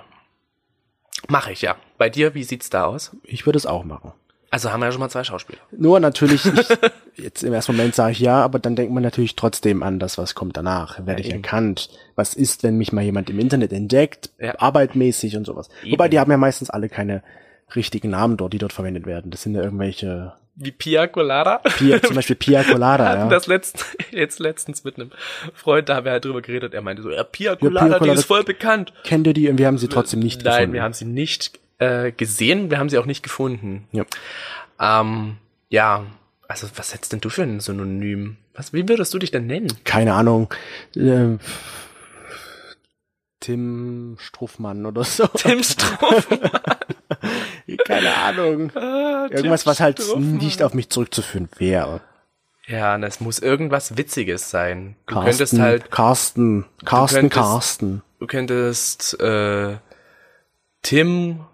[1.28, 1.76] Mache ich, ja.
[1.98, 3.12] Bei dir, wie sieht's da aus?
[3.24, 4.14] Ich würde es auch machen.
[4.50, 5.60] Also haben wir ja schon mal zwei Schauspieler.
[5.72, 6.46] Nur natürlich,
[7.16, 10.00] ich, jetzt im ersten Moment sage ich ja, aber dann denkt man natürlich trotzdem an
[10.00, 11.06] das, was kommt danach.
[11.06, 11.44] Werde ich eben.
[11.44, 11.90] erkannt?
[12.16, 14.30] Was ist, wenn mich mal jemand im Internet entdeckt?
[14.40, 14.60] Ja.
[14.60, 15.70] Arbeitmäßig und sowas.
[15.84, 15.92] Eben.
[15.94, 17.24] Wobei, die haben ja meistens alle keine
[17.76, 19.30] richtigen Namen dort, die dort verwendet werden.
[19.32, 21.58] Das sind ja irgendwelche, Wie Pia Colada.
[21.78, 23.28] Pia, zum Beispiel Pia Colada, ja.
[23.28, 25.12] das letzt, jetzt letztens mit einem
[25.54, 26.74] Freund, da haben wir halt drüber geredet.
[26.74, 28.94] Er meinte so, ja, Pia Pia Colada, die Colada- ist voll bekannt.
[29.04, 29.50] Kennt ihr die?
[29.50, 30.74] Und wir haben sie trotzdem nicht Nein, gefunden.
[30.74, 33.88] wir haben sie nicht äh, gesehen, wir haben sie auch nicht gefunden.
[33.92, 34.06] Ja.
[34.80, 35.38] Ähm,
[35.70, 36.06] ja,
[36.48, 38.38] also was hättest denn du für ein Synonym?
[38.54, 39.68] Was, wie würdest du dich denn nennen?
[39.84, 40.52] keine Ahnung,
[40.96, 41.38] äh,
[43.40, 45.28] Tim Struffmann oder so.
[45.28, 46.28] Tim Struff.
[47.86, 48.72] keine Ahnung.
[48.72, 52.02] Irgendwas, was halt nicht auf mich zurückzuführen wäre.
[52.66, 54.96] Ja, es muss irgendwas Witziges sein.
[55.06, 58.02] Du Carsten, könntest halt, Carsten, Carsten, könntest- Carsten.
[58.20, 59.78] du könntest äh,
[60.82, 61.46] Tim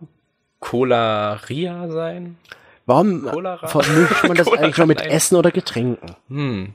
[0.64, 2.38] Colaria sein.
[2.86, 3.68] Warum Cholera?
[3.68, 5.10] vermischt man das eigentlich noch mit nein.
[5.10, 6.16] Essen oder Getränken?
[6.30, 6.74] Hm.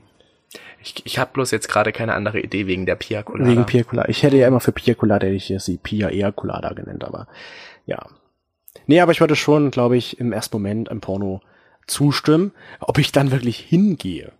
[0.81, 3.49] Ich, ich habe bloß jetzt gerade keine andere Idee wegen der Pia Colada.
[3.49, 4.09] Wegen Pia Colada.
[4.09, 7.03] Ich hätte ja immer für Pia Colada, hätte ich hier sie Pia eher Colada genannt,
[7.03, 7.27] aber
[7.85, 8.07] ja.
[8.85, 11.41] Nee, aber ich würde schon, glaube ich, im ersten Moment im Porno
[11.87, 12.51] zustimmen.
[12.79, 14.31] Ob ich dann wirklich hingehe,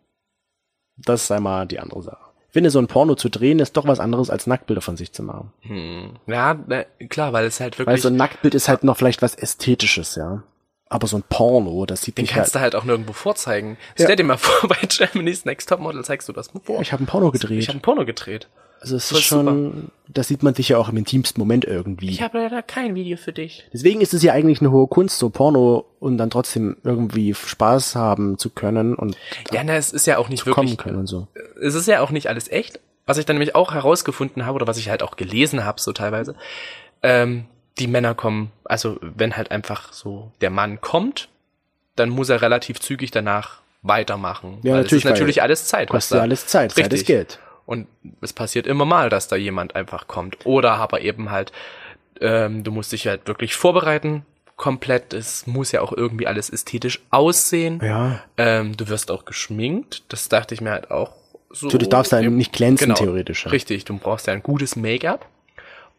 [0.96, 2.29] das sei mal die andere Sache.
[2.50, 5.12] Ich finde, so ein Porno zu drehen ist doch was anderes, als Nacktbilder von sich
[5.14, 5.54] zu machen.
[5.62, 6.14] Hm.
[6.26, 9.22] Ja, na, klar, weil es halt Weil wirklich, so ein Nacktbild ist halt noch vielleicht
[9.22, 10.42] was Ästhetisches, ja.
[10.88, 13.78] Aber so ein Porno, das sieht den nicht kannst halt, du halt auch nirgendwo vorzeigen.
[13.98, 14.06] Ja.
[14.06, 16.82] Stell dir mal vor, bei Germany's Next Topmodel zeigst du das vor.
[16.82, 17.68] ich habe ein Porno ich gedreht.
[17.68, 18.48] habe ein Porno gedreht.
[18.82, 22.10] Also es ist schon, das sieht man sich ja auch im intimsten Moment irgendwie.
[22.10, 23.68] Ich habe leider kein Video für dich.
[23.74, 27.96] Deswegen ist es ja eigentlich eine hohe Kunst, so Porno und dann trotzdem irgendwie Spaß
[27.96, 29.18] haben zu können und
[29.52, 31.28] Ja, na, es ist ja auch nicht kommen wirklich, können und so.
[31.62, 32.80] es ist ja auch nicht alles echt.
[33.06, 35.92] Was ich dann nämlich auch herausgefunden habe oder was ich halt auch gelesen habe, so
[35.92, 36.36] teilweise,
[37.04, 37.46] ähm,
[37.80, 41.28] die Männer kommen, also wenn halt einfach so der Mann kommt,
[41.96, 44.60] dann muss er relativ zügig danach weitermachen.
[44.63, 45.89] Ja, natürlich, ist natürlich alles Zeit.
[45.89, 47.02] was Kostet alles Zeit, Zeit Richtig.
[47.02, 47.39] ist Geld.
[47.69, 47.86] Und
[48.19, 50.43] es passiert immer mal, dass da jemand einfach kommt.
[50.43, 51.51] Oder aber eben halt,
[52.19, 55.13] ähm, du musst dich halt wirklich vorbereiten, komplett.
[55.13, 57.79] Es muss ja auch irgendwie alles ästhetisch aussehen.
[57.84, 58.23] Ja.
[58.38, 60.01] Ähm, du wirst auch geschminkt.
[60.10, 61.12] Das dachte ich mir halt auch
[61.51, 61.67] so.
[61.67, 63.45] Du darfst ja nicht glänzen, genau, theoretisch.
[63.45, 63.51] Ja.
[63.51, 65.27] Richtig, du brauchst ja ein gutes Make-up.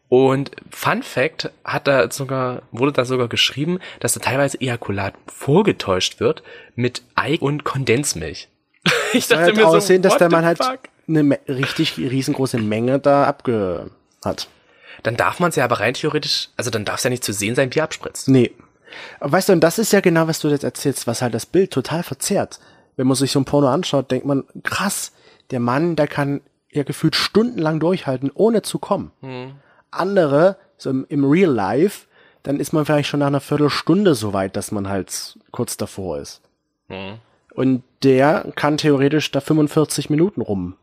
[0.09, 6.19] Und Fun Fact hat da sogar, wurde da sogar geschrieben, dass da teilweise Ejakulat vorgetäuscht
[6.19, 6.43] wird
[6.75, 8.49] mit Ei und Kondensmilch.
[9.13, 10.79] Ich Soll halt aussehen, dass what der Mann halt fuck?
[11.17, 13.91] Eine richtig riesengroße Menge da abge
[14.23, 14.47] hat.
[15.03, 17.33] Dann darf man es ja aber rein theoretisch, also dann darf es ja nicht zu
[17.33, 18.27] sehen sein, wie er abspritzt.
[18.27, 18.51] Nee.
[19.19, 21.71] Weißt du, und das ist ja genau, was du jetzt erzählst, was halt das Bild
[21.71, 22.59] total verzerrt.
[22.97, 25.13] Wenn man sich so ein Porno anschaut, denkt man, krass,
[25.49, 29.11] der Mann, der kann ja gefühlt stundenlang durchhalten, ohne zu kommen.
[29.91, 32.07] Andere, so im, im Real Life,
[32.43, 36.19] dann ist man vielleicht schon nach einer Viertelstunde so weit, dass man halt kurz davor
[36.19, 36.41] ist.
[37.53, 40.75] Und der kann theoretisch da 45 Minuten rum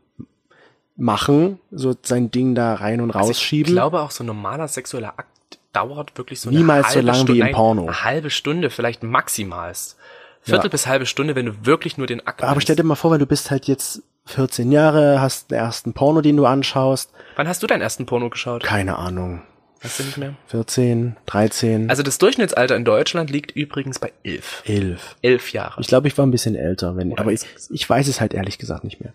[0.99, 3.73] machen, so sein Ding da rein und Also Ich rausschieben.
[3.73, 7.35] glaube auch so ein normaler sexueller Akt dauert wirklich so Niemals eine so halbe lang
[7.35, 7.83] wie im Porno.
[7.83, 9.97] Eine halbe Stunde, vielleicht maximalst.
[10.41, 10.69] Viertel Ja.
[10.69, 12.63] bis halbe Stunde, wenn du wirklich nur den Akt Aber nimmst.
[12.63, 16.21] stell dir mal vor, wenn du bist halt jetzt 14 Jahre, hast den ersten Porno,
[16.21, 17.11] den du anschaust.
[17.35, 18.63] Wann hast du deinen ersten Porno geschaut?
[18.63, 19.41] Keine Ahnung.
[19.81, 20.33] Weißt du nicht mehr?
[20.47, 24.61] 14, 13, Also das Durchschnittsalter in Deutschland liegt übrigens bei elf.
[24.65, 25.15] 11.
[25.21, 25.79] Elf Jahre.
[25.79, 28.33] Ich glaube, ich war ein bisschen älter, wenn, Oder aber ich, ich weiß es halt
[28.33, 29.13] ehrlich gesagt nicht mehr.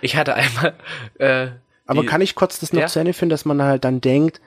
[0.00, 0.74] Ich hatte einmal,
[1.18, 1.48] äh,
[1.86, 2.86] Aber die- kann ich kurz das noch Ja.
[2.86, 4.40] zu Ende führen, dass man halt dann denkt,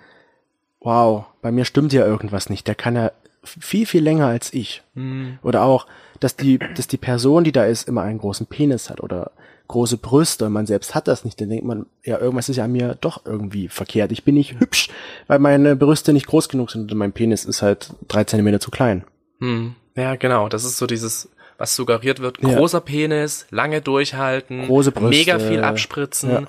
[0.79, 2.67] wow, bei mir stimmt ja irgendwas nicht.
[2.67, 3.11] Der kann ja
[3.43, 4.83] viel, viel länger als ich.
[4.95, 5.39] Hm.
[5.43, 5.87] Oder auch,
[6.19, 9.31] dass die, dass die Person, die da ist, immer einen großen Penis hat oder
[9.67, 12.63] große Brüste und man selbst hat das nicht, dann denkt man, ja, irgendwas ist ja
[12.63, 14.11] an mir doch irgendwie verkehrt.
[14.13, 14.89] Ich bin nicht hübsch,
[15.27, 18.71] weil meine Brüste nicht groß genug sind und mein Penis ist halt drei Zentimeter zu
[18.71, 19.03] klein.
[19.39, 20.47] Hm, ja, genau.
[20.47, 22.41] Das ist so dieses, was suggeriert wird.
[22.41, 22.55] Ja.
[22.55, 25.09] Großer Penis, lange durchhalten, Große Brüste.
[25.09, 26.29] mega viel abspritzen.
[26.31, 26.43] Ja.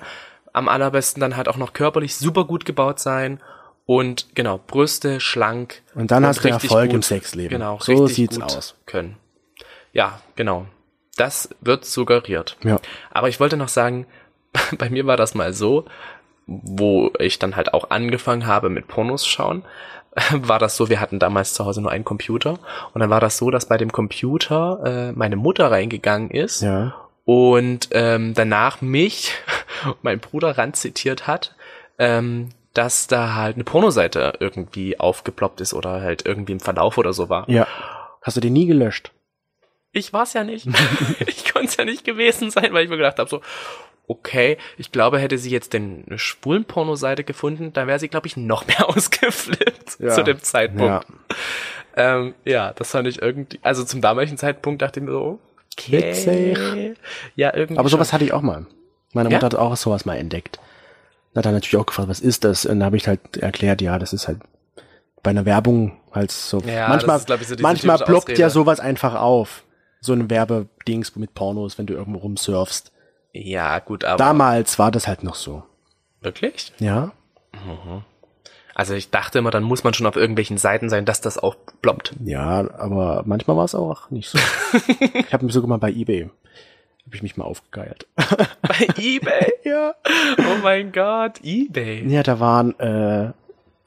[0.53, 3.39] Am allerbesten dann halt auch noch körperlich super gut gebaut sein.
[3.85, 5.81] Und genau, Brüste, schlank.
[5.95, 7.49] Und dann hast du Erfolg im Sexleben.
[7.49, 8.75] Genau, So sieht's gut aus.
[8.85, 9.17] können.
[9.93, 10.67] Ja, genau.
[11.17, 12.55] Das wird suggeriert.
[12.63, 12.79] Ja.
[13.09, 14.05] Aber ich wollte noch sagen,
[14.77, 15.85] bei mir war das mal so,
[16.45, 19.63] wo ich dann halt auch angefangen habe mit Pornos schauen,
[20.33, 22.59] war das so, wir hatten damals zu Hause nur einen Computer
[22.93, 26.95] und dann war das so, dass bei dem Computer äh, meine Mutter reingegangen ist Ja.
[27.25, 29.33] und ähm, danach mich
[30.01, 31.55] mein Bruder ranzitiert hat,
[31.97, 37.13] ähm, dass da halt eine Pornoseite irgendwie aufgeploppt ist oder halt irgendwie im Verlauf oder
[37.13, 37.49] so war.
[37.49, 37.67] Ja.
[38.21, 39.11] Hast du den nie gelöscht?
[39.91, 40.67] Ich war's ja nicht.
[41.27, 43.41] ich konnte es ja nicht gewesen sein, weil ich mir gedacht habe, so,
[44.07, 48.37] okay, ich glaube, hätte sie jetzt eine schwulen Pornoseite gefunden, dann wäre sie, glaube ich,
[48.37, 50.09] noch mehr ausgeflippt Ja.
[50.09, 50.83] zu dem Zeitpunkt.
[50.85, 51.01] Ja.
[51.95, 55.39] Ähm, ja, das fand ich irgendwie, also zum damaligen Zeitpunkt dachte ich mir so,
[55.77, 55.91] okay.
[56.09, 56.97] Witzig.
[57.35, 57.79] Ja, irgendwie.
[57.79, 58.13] Aber sowas schon.
[58.13, 58.65] hatte ich auch mal.
[59.13, 59.37] Meine Ja?
[59.37, 60.59] Mutter hat auch sowas mal entdeckt.
[61.35, 62.65] Hat dann natürlich auch gefragt, was ist das?
[62.65, 64.39] Und dann habe ich halt erklärt, ja, das ist halt
[65.23, 66.59] bei einer Werbung halt so.
[66.59, 68.41] Ja, manchmal ist, ich, so manchmal ploppt Ausrede.
[68.41, 69.63] ja sowas einfach auf.
[70.01, 72.91] So ein Werbedings mit Pornos, wenn du irgendwo rumsurfst.
[73.33, 74.17] Ja, gut, aber.
[74.17, 75.63] Damals war das halt noch so.
[76.21, 76.73] Wirklich?
[76.79, 77.11] Ja.
[78.73, 81.55] Also ich dachte immer, dann muss man schon auf irgendwelchen Seiten sein, dass das auch
[81.81, 82.15] ploppt.
[82.23, 84.39] Ja, aber manchmal war es auch nicht so.
[85.13, 86.29] ich habe mich sogar mal bei eBay
[87.09, 88.05] habe ich mich mal aufgegeilt.
[88.61, 89.53] Bei Ebay?
[89.63, 89.95] ja.
[90.37, 92.07] Oh mein Gott, Ebay.
[92.07, 93.31] Ja, da waren äh,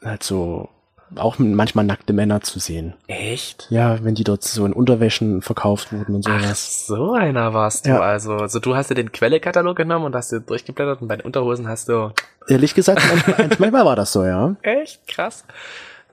[0.05, 0.69] halt so
[1.17, 2.95] auch manchmal nackte Männer zu sehen.
[3.07, 3.67] Echt?
[3.71, 6.87] Ja, wenn die dort so in Unterwäschen verkauft wurden und Ach, sowas.
[6.87, 8.01] so einer warst du Ja.
[8.01, 8.35] also.
[8.37, 11.69] Also du hast dir den Quellekatalog genommen und hast dir durchgeblättert und bei den Unterhosen
[11.69, 12.13] hast du
[12.49, 14.57] Ehrlich gesagt, manchmal, manchmal war das so, ja.
[14.63, 15.45] Echt krass.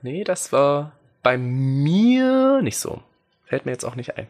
[0.02, 3.00] Nee, das war bei mir nicht so.
[3.46, 4.26] Fällt mir jetzt auch nicht ein.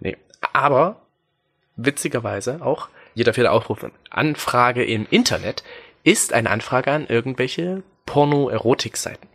[0.00, 0.16] Nee,
[0.52, 0.96] aber
[1.76, 5.62] witzigerweise auch jeder vierte Aufruf Anfrage im Internet
[6.02, 9.28] ist eine Anfrage an irgendwelche Porno-Erotik-Seiten.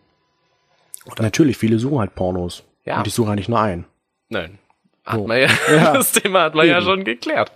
[1.19, 2.63] Natürlich, viele suchen halt Pornos.
[2.85, 2.99] Ja.
[2.99, 3.85] Und ich suche eigentlich nur einen.
[4.29, 4.59] Nein.
[5.05, 5.27] Hat So.
[5.27, 5.93] man ja, Ja.
[5.97, 6.85] das Thema hat man ja Eben.
[6.85, 7.51] schon geklärt.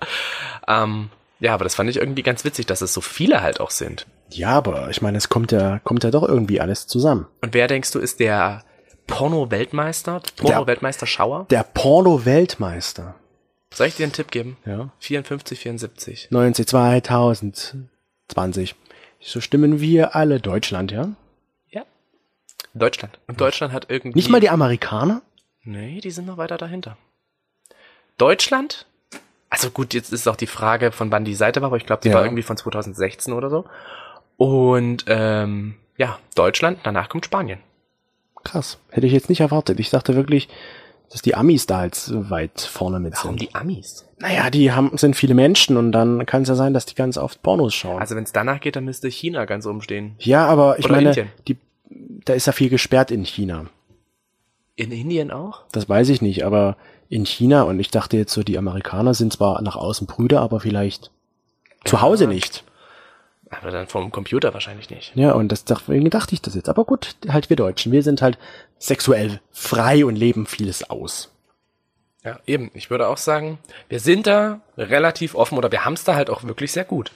[0.67, 3.71] Ähm, ja, aber das fand ich irgendwie ganz witzig, dass es so viele halt auch
[3.71, 4.08] sind.
[4.29, 7.27] Ja, aber ich meine, es kommt ja, kommt ja doch irgendwie alles zusammen.
[7.41, 8.63] Und wer denkst du ist der
[9.08, 10.21] Porno-Weltmeister?
[10.38, 11.47] Porno-Weltmeister-Schauer?
[11.49, 13.15] Der Porno-Weltmeister.
[13.73, 14.58] Soll ich dir einen Tipp geben?
[14.65, 14.89] Ja.
[14.99, 16.27] 54, 74.
[16.32, 18.75] 90, 2020.
[19.19, 21.01] So stimmen wir alle Deutschland, ja?
[21.01, 21.10] Ja.
[22.73, 23.19] Deutschland.
[23.27, 24.17] Und Deutschland hat irgendwie.
[24.17, 25.21] Nicht mal die Amerikaner?
[25.63, 26.97] Nee, die sind noch weiter dahinter.
[28.17, 28.86] Deutschland?
[29.49, 32.01] Also gut, jetzt ist auch die Frage, von wann die Seite war, aber ich glaube,
[32.03, 32.15] die Ja.
[32.15, 33.65] war irgendwie von 2016 oder so.
[34.38, 37.59] Und ähm, ja, Deutschland, danach kommt Spanien.
[38.43, 38.79] Krass.
[38.89, 39.79] Hätte ich jetzt nicht erwartet.
[39.79, 40.49] Ich dachte wirklich,
[41.12, 43.41] dass die Amis da jetzt so weit vorne mit Warum sind.
[43.41, 44.05] die Amis?
[44.17, 47.17] Naja, die haben, sind viele Menschen und dann kann es ja sein, dass die ganz
[47.17, 47.99] oft Pornos schauen.
[48.01, 50.15] Also wenn es danach geht, dann müsste China ganz oben stehen.
[50.19, 51.29] ja, aber ich Oder meine, Indien.
[51.47, 51.57] die,
[52.25, 53.65] da ist ja viel gesperrt in China.
[54.75, 55.63] In Indien auch?
[55.71, 56.77] Das weiß ich nicht, aber
[57.09, 60.59] in China und ich dachte jetzt so, die Amerikaner sind zwar nach außen Brüder, aber
[60.59, 61.12] vielleicht
[61.86, 62.63] zu Hause nicht.
[63.49, 65.12] Aber dann vom Computer wahrscheinlich nicht.
[65.15, 66.69] Ja, und das, deswegen dachte ich das jetzt.
[66.69, 68.39] Aber gut, halt wir Deutschen, wir sind halt
[68.79, 71.29] sexuell frei und leben vieles aus.
[72.23, 72.71] Ja, eben.
[72.73, 73.59] Ich würde auch sagen,
[73.89, 77.12] wir sind da relativ offen oder wir haben es da halt auch wirklich sehr gut.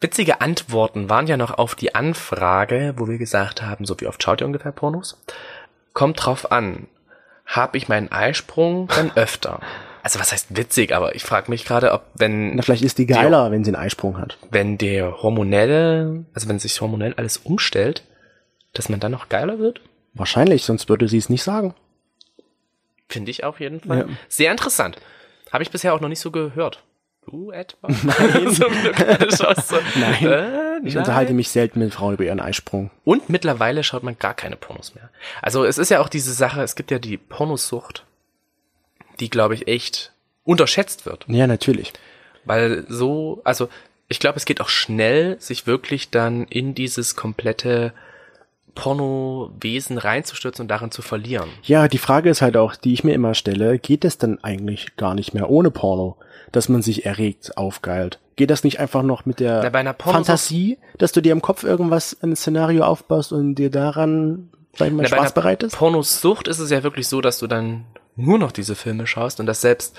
[0.00, 4.22] Witzige Antworten waren ja noch auf die Anfrage, wo wir gesagt haben, so wie oft
[4.22, 5.22] schaut ihr ungefähr Pornos?
[5.92, 6.88] Kommt drauf an.
[7.46, 9.60] Hab ich meinen Eisprung dann öfter?
[10.02, 13.06] Also was heißt witzig, aber ich frage mich gerade, ob wenn Na, vielleicht ist die
[13.06, 14.36] geiler, wenn sie einen Eisprung hat.
[14.50, 18.04] wenn der hormonelle, also wenn sich hormonell alles umstellt,
[18.74, 19.80] dass man dann noch geiler wird?
[20.12, 21.74] Wahrscheinlich, sonst würde sie es nicht sagen.
[23.08, 23.98] Finde ich auf jeden Fall.
[24.00, 24.04] Ja.
[24.28, 24.98] Sehr interessant.
[25.52, 26.82] Habe ich bisher auch noch nicht so gehört.
[27.26, 27.88] Du etwa?
[28.02, 28.50] Nein.
[28.50, 28.66] so,
[29.54, 30.26] so, Nein.
[30.26, 30.98] Äh, Ich nein.
[30.98, 32.90] unterhalte mich selten mit Frauen über ihren Eisprung.
[33.04, 35.10] Und mittlerweile schaut man gar keine Pornos mehr.
[35.42, 38.04] Also es ist ja auch diese Sache, es gibt ja die Pornosucht,
[39.20, 40.12] die, glaube ich, echt
[40.44, 41.24] unterschätzt wird.
[41.28, 41.92] Ja, natürlich.
[42.44, 43.68] Weil so, also
[44.08, 47.92] ich glaube, es geht auch schnell, sich wirklich dann in dieses komplette
[48.74, 51.48] Pornowesen reinzustürzen und darin zu verlieren.
[51.62, 54.96] Ja, die Frage ist halt auch, die ich mir immer stelle, geht es denn eigentlich
[54.96, 56.16] gar nicht mehr ohne Porno,
[56.52, 58.18] dass man sich erregt, aufgeilt?
[58.36, 61.62] Geht das nicht einfach noch mit der Na, bei Fantasie, dass du dir im Kopf
[61.62, 65.76] irgendwas, ein Szenario aufbaust und dir daran, sag ich mal, Na, bei Spaß einer bereitest?
[65.76, 67.84] Pornosucht ist es ja wirklich so, dass du dann
[68.16, 69.96] nur noch diese Filme schaust und dass selbst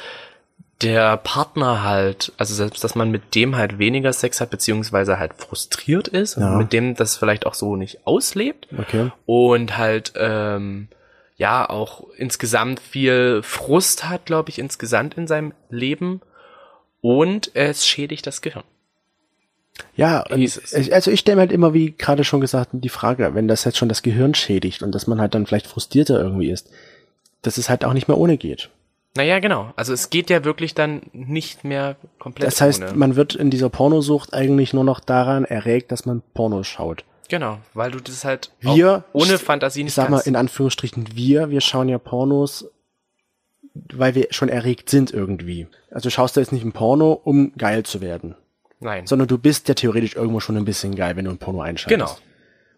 [0.81, 5.33] der Partner halt, also selbst, dass man mit dem halt weniger Sex hat, beziehungsweise halt
[5.35, 6.51] frustriert ist Ja.
[6.51, 9.11] und mit dem das vielleicht auch so nicht auslebt Okay.
[9.25, 10.89] und halt, ähm,
[11.37, 16.21] ja, auch insgesamt viel Frust hat, glaube ich, insgesamt in seinem Leben
[17.01, 18.63] und es schädigt das Gehirn.
[19.95, 23.63] Ja, also ich stelle mir halt immer, wie gerade schon gesagt, die Frage, wenn das
[23.65, 26.69] jetzt schon das Gehirn schädigt und dass man halt dann vielleicht frustrierter irgendwie ist,
[27.41, 28.69] dass es halt auch nicht mehr ohne geht.
[29.15, 29.71] Naja, genau.
[29.75, 32.93] Also es geht ja wirklich dann nicht mehr komplett Das heißt, ohne.
[32.93, 37.05] man wird in dieser Pornosucht eigentlich nur noch daran erregt, dass man Porno schaut.
[37.29, 41.07] Genau, weil du das halt Wir, ohne ich- Fantasie Ich nicht sag mal in Anführungsstrichen
[41.15, 42.69] wir, wir schauen ja Pornos,
[43.93, 45.67] weil wir schon erregt sind irgendwie.
[45.91, 48.35] Also schaust du jetzt nicht ein Porno, um geil zu werden,
[48.79, 49.07] Nein.
[49.07, 51.89] sondern du bist ja theoretisch irgendwo schon ein bisschen geil, wenn du ein Porno einschaltest.
[52.17, 52.17] Genau.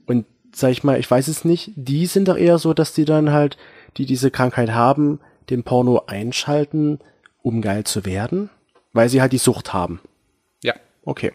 [0.06, 3.06] Und sag ich mal, ich weiß es nicht, die sind doch eher so, dass die
[3.06, 3.58] dann halt,
[3.98, 7.00] die diese Krankheit haben, den Porno einschalten,
[7.42, 8.50] um geil zu werden,
[8.94, 10.02] weil sie halt die Sucht haben.
[10.64, 10.74] Ja.
[11.04, 11.32] Okay.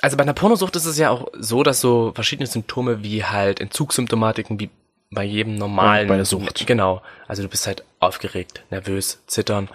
[0.00, 3.60] Also bei einer Pornosucht ist es ja auch so, dass so verschiedene Symptome wie halt
[3.60, 4.70] Entzugssymptomatiken wie
[5.10, 6.06] bei jedem normalen.
[6.06, 6.66] Ja, bei der Sucht.
[6.66, 7.02] Genau.
[7.28, 9.68] Also du bist halt aufgeregt, nervös, zittern.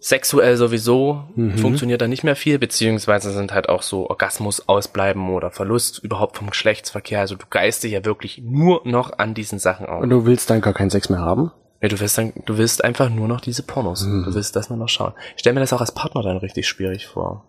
[0.00, 1.56] Sexuell sowieso Mhm.
[1.56, 6.36] funktioniert da nicht mehr viel, beziehungsweise sind halt auch so Orgasmus ausbleiben oder Verlust überhaupt
[6.36, 7.20] vom Geschlechtsverkehr.
[7.20, 10.02] Also du geist dich ja wirklich nur noch an diesen Sachen auf.
[10.02, 11.52] Und du willst dann gar keinen Sex mehr haben?
[11.80, 14.04] Ja, du willst dann, du willst einfach nur noch diese Pornos.
[14.04, 14.24] Mhm.
[14.24, 15.12] Du willst das nur noch schauen.
[15.34, 17.44] Ich stell mir das auch als Partner dann richtig schwierig vor.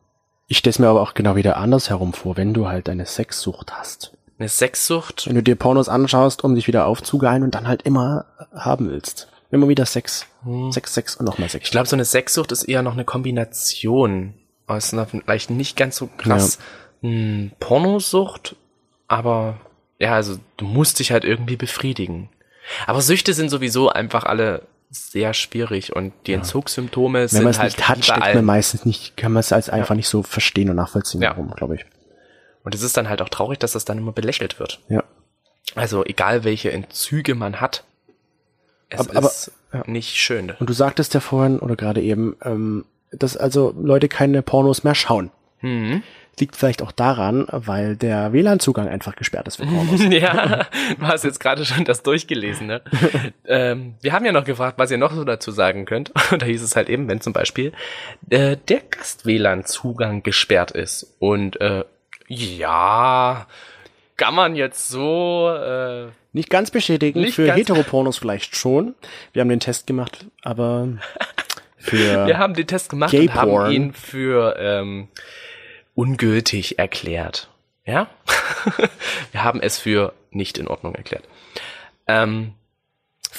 [0.48, 4.14] Ich stell's mir aber auch genau wieder andersherum vor, wenn du halt eine Sexsucht hast.
[4.38, 8.26] Eine Sexsucht, Wenn du dir Pornos anschaust, um dich wieder aufzugeilen und dann halt immer
[8.54, 9.30] haben willst.
[9.50, 10.26] Immer wieder Sex.
[10.72, 11.66] Sex, Sex und nochmal Sex.
[11.66, 14.34] ich glaube, so eine Sexsucht ist eher noch eine Kombination
[14.68, 16.60] aus einer vielleicht nicht ganz so krass
[17.02, 18.56] hm, Pornosucht,
[19.08, 19.60] aber
[20.00, 22.30] ja, also du musst dich halt irgendwie befriedigen.
[22.88, 27.60] Aber Süchte sind sowieso einfach alle sehr schwierig und die Entzugssymptome Wenn sind man es
[27.60, 30.70] halt nicht hat, steckt man meistens nicht, kann man es als einfach nicht so verstehen
[30.70, 31.32] und nachvollziehen, Ja.
[31.32, 31.86] warum, glaube ich.
[32.64, 34.80] Und es ist dann halt auch traurig, dass das dann immer belächelt wird.
[34.90, 35.04] Ja.
[35.76, 37.84] Also egal welche Entzüge man hat,
[38.90, 39.52] es Aber- aber- ist
[39.88, 40.52] nicht schön.
[40.60, 44.96] Und du sagtest ja vorhin oder gerade eben, ähm, dass also Leute keine Pornos mehr
[44.96, 45.32] schauen.
[45.62, 46.04] Mhm.
[46.38, 50.04] Liegt vielleicht auch daran, weil der WLAN-Zugang einfach gesperrt ist für Pornos.
[50.10, 50.68] ja,
[51.00, 52.82] du hast jetzt gerade schon das durchgelesen, ne?
[53.48, 56.12] ähm, wir haben ja noch gefragt, was ihr noch so dazu sagen könnt.
[56.32, 57.72] Und da hieß es halt eben, wenn zum Beispiel
[58.30, 61.16] äh, der Gast-WLAN-Zugang gesperrt ist.
[61.20, 61.86] Und äh,
[62.28, 63.48] ja,
[64.18, 68.96] kann man jetzt so äh, Nicht ganz bestätigen, Nicht für ganz- Heteropornos vielleicht schon.
[69.34, 70.90] Wir haben den Test gemacht, aber
[71.78, 75.08] für Wir haben den Test gemacht und haben ihn für ähm,
[75.96, 77.50] ungültig erklärt.
[77.86, 78.08] Ja?
[79.32, 81.24] Wir haben es für nicht in Ordnung erklärt.
[82.08, 82.54] Ähm,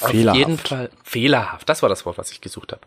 [0.01, 0.37] auf Fehlerhaft.
[0.37, 1.69] jeden Fall fehlerhaft.
[1.69, 2.81] Das war das Wort, was ich gesucht habe.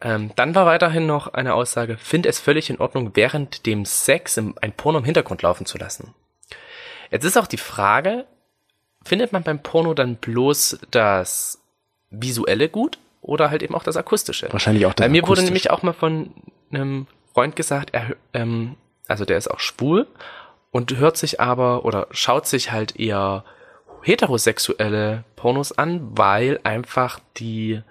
[0.00, 4.36] Ähm, dann war weiterhin noch eine Aussage, finde es völlig in Ordnung, während dem Sex
[4.36, 6.14] im, ein Porno im Hintergrund laufen zu lassen.
[7.10, 8.26] Jetzt ist auch die Frage,
[9.04, 11.60] findet man beim Porno dann bloß das
[12.10, 14.48] Visuelle gut oder halt eben auch das Akustische?
[14.50, 15.46] wahrscheinlich auch das Bei mir wurde Akustische.
[15.46, 16.32] nämlich auch mal von
[16.72, 18.76] einem Freund gesagt, er, ähm,
[19.08, 20.06] also der ist auch schwul
[20.70, 23.44] und hört sich aber oder schaut sich halt eher
[24.02, 27.82] heterosexuelle Pornos an, weil einfach die,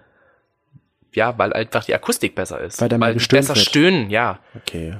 [1.14, 2.82] ja, weil einfach die Akustik besser ist.
[2.82, 3.66] Weil mehr die besser wird.
[3.66, 4.40] stöhnen, ja.
[4.56, 4.98] Okay.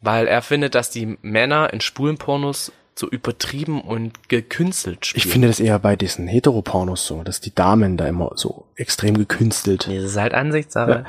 [0.00, 5.24] Weil er findet, dass die Männer in schwulen Pornos so übertrieben und gekünstelt spielen.
[5.24, 9.16] Ich finde das eher bei diesen Heteropornos so, dass die Damen da immer so extrem
[9.16, 9.86] gekünstelt.
[9.88, 11.04] Nee, das ist halt Ansichtssache.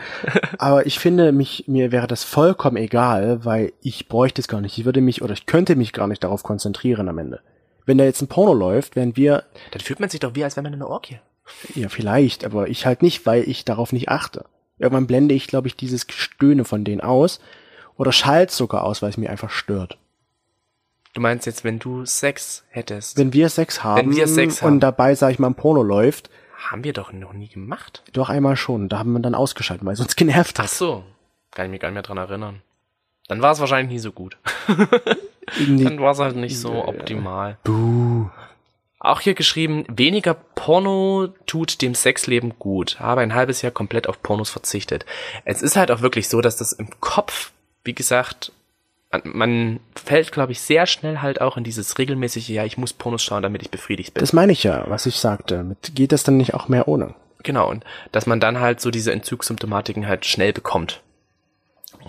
[0.57, 4.77] Aber ich finde, mich, mir wäre das vollkommen egal, weil ich bräuchte es gar nicht.
[4.77, 7.41] Ich würde mich oder ich könnte mich gar nicht darauf konzentrieren am Ende.
[7.85, 10.55] Wenn da jetzt ein Porno läuft, während wir, Dann fühlt man sich doch wie, als
[10.55, 11.19] wäre man in einer Orgie.
[11.75, 14.45] ja vielleicht, aber ich halt nicht, weil ich darauf nicht achte.
[14.79, 17.41] Irgendwann blende ich, glaube ich, dieses Gestöhne von denen aus
[17.95, 19.97] oder schalte sogar aus, weil es mir einfach stört.
[21.13, 24.73] Du meinst jetzt, wenn du Sex hättest, Wenn wir Sex haben, wir Sex haben.
[24.73, 26.29] und dabei, sag ich mal, ein Porno läuft,
[26.69, 28.03] haben wir doch noch nie gemacht.
[28.13, 30.71] doch einmal schon, da haben wir dann ausgeschaltet, weil es uns genervt Ach hat.
[30.71, 31.03] so,
[31.51, 32.61] kann ich mich gar nicht mehr dran erinnern.
[33.27, 34.37] Dann war es wahrscheinlich nie so gut.
[35.57, 37.57] Dann war es halt nicht so optimal.
[37.63, 38.29] Buh.
[38.99, 42.99] Auch hier geschrieben, weniger Porno tut dem Sexleben gut.
[42.99, 45.05] Habe ein halbes Jahr komplett auf Pornos verzichtet.
[45.45, 47.51] Es ist halt auch wirklich so, dass das im Kopf,
[47.83, 48.53] wie gesagt,
[49.23, 53.23] man, fällt, glaube ich, sehr schnell halt auch in dieses regelmäßige, ja, ich muss Pornos
[53.23, 54.21] schauen, damit ich befriedigt bin.
[54.21, 55.63] Das meine ich ja, was ich sagte.
[55.63, 57.13] Mit, geht das dann nicht auch mehr ohne?
[57.43, 61.01] Genau, und dass man dann halt so diese Entzugssymptomatiken halt schnell bekommt.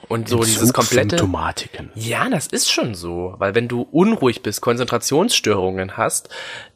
[0.09, 1.11] Und so dieses komplette.
[1.17, 1.91] Symptomatiken.
[1.95, 6.29] Ja, das ist schon so, weil wenn du unruhig bist, Konzentrationsstörungen hast,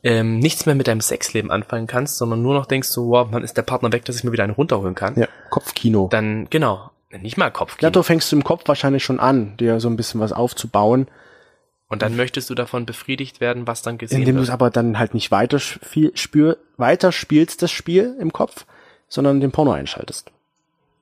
[0.02, 3.42] ähm, nichts mehr mit deinem Sexleben anfangen kannst, sondern nur noch denkst so, wow, wann
[3.42, 6.08] ist der Partner weg, dass ich mir wieder einen runterholen kann, Ja, Kopfkino.
[6.10, 8.02] dann, genau, nicht mal Ja, Kopfkino.
[8.02, 11.08] fängst du im Kopf wahrscheinlich schon an, dir so ein bisschen was aufzubauen,
[11.88, 14.54] Und dann möchtest du davon befriedigt werden, was dann gesehen indem du es wird.
[14.54, 18.66] aber dann halt nicht weiter, spür, weiter spielst, das Spiel im Kopf,
[19.08, 20.30] sondern den Porno einschaltest.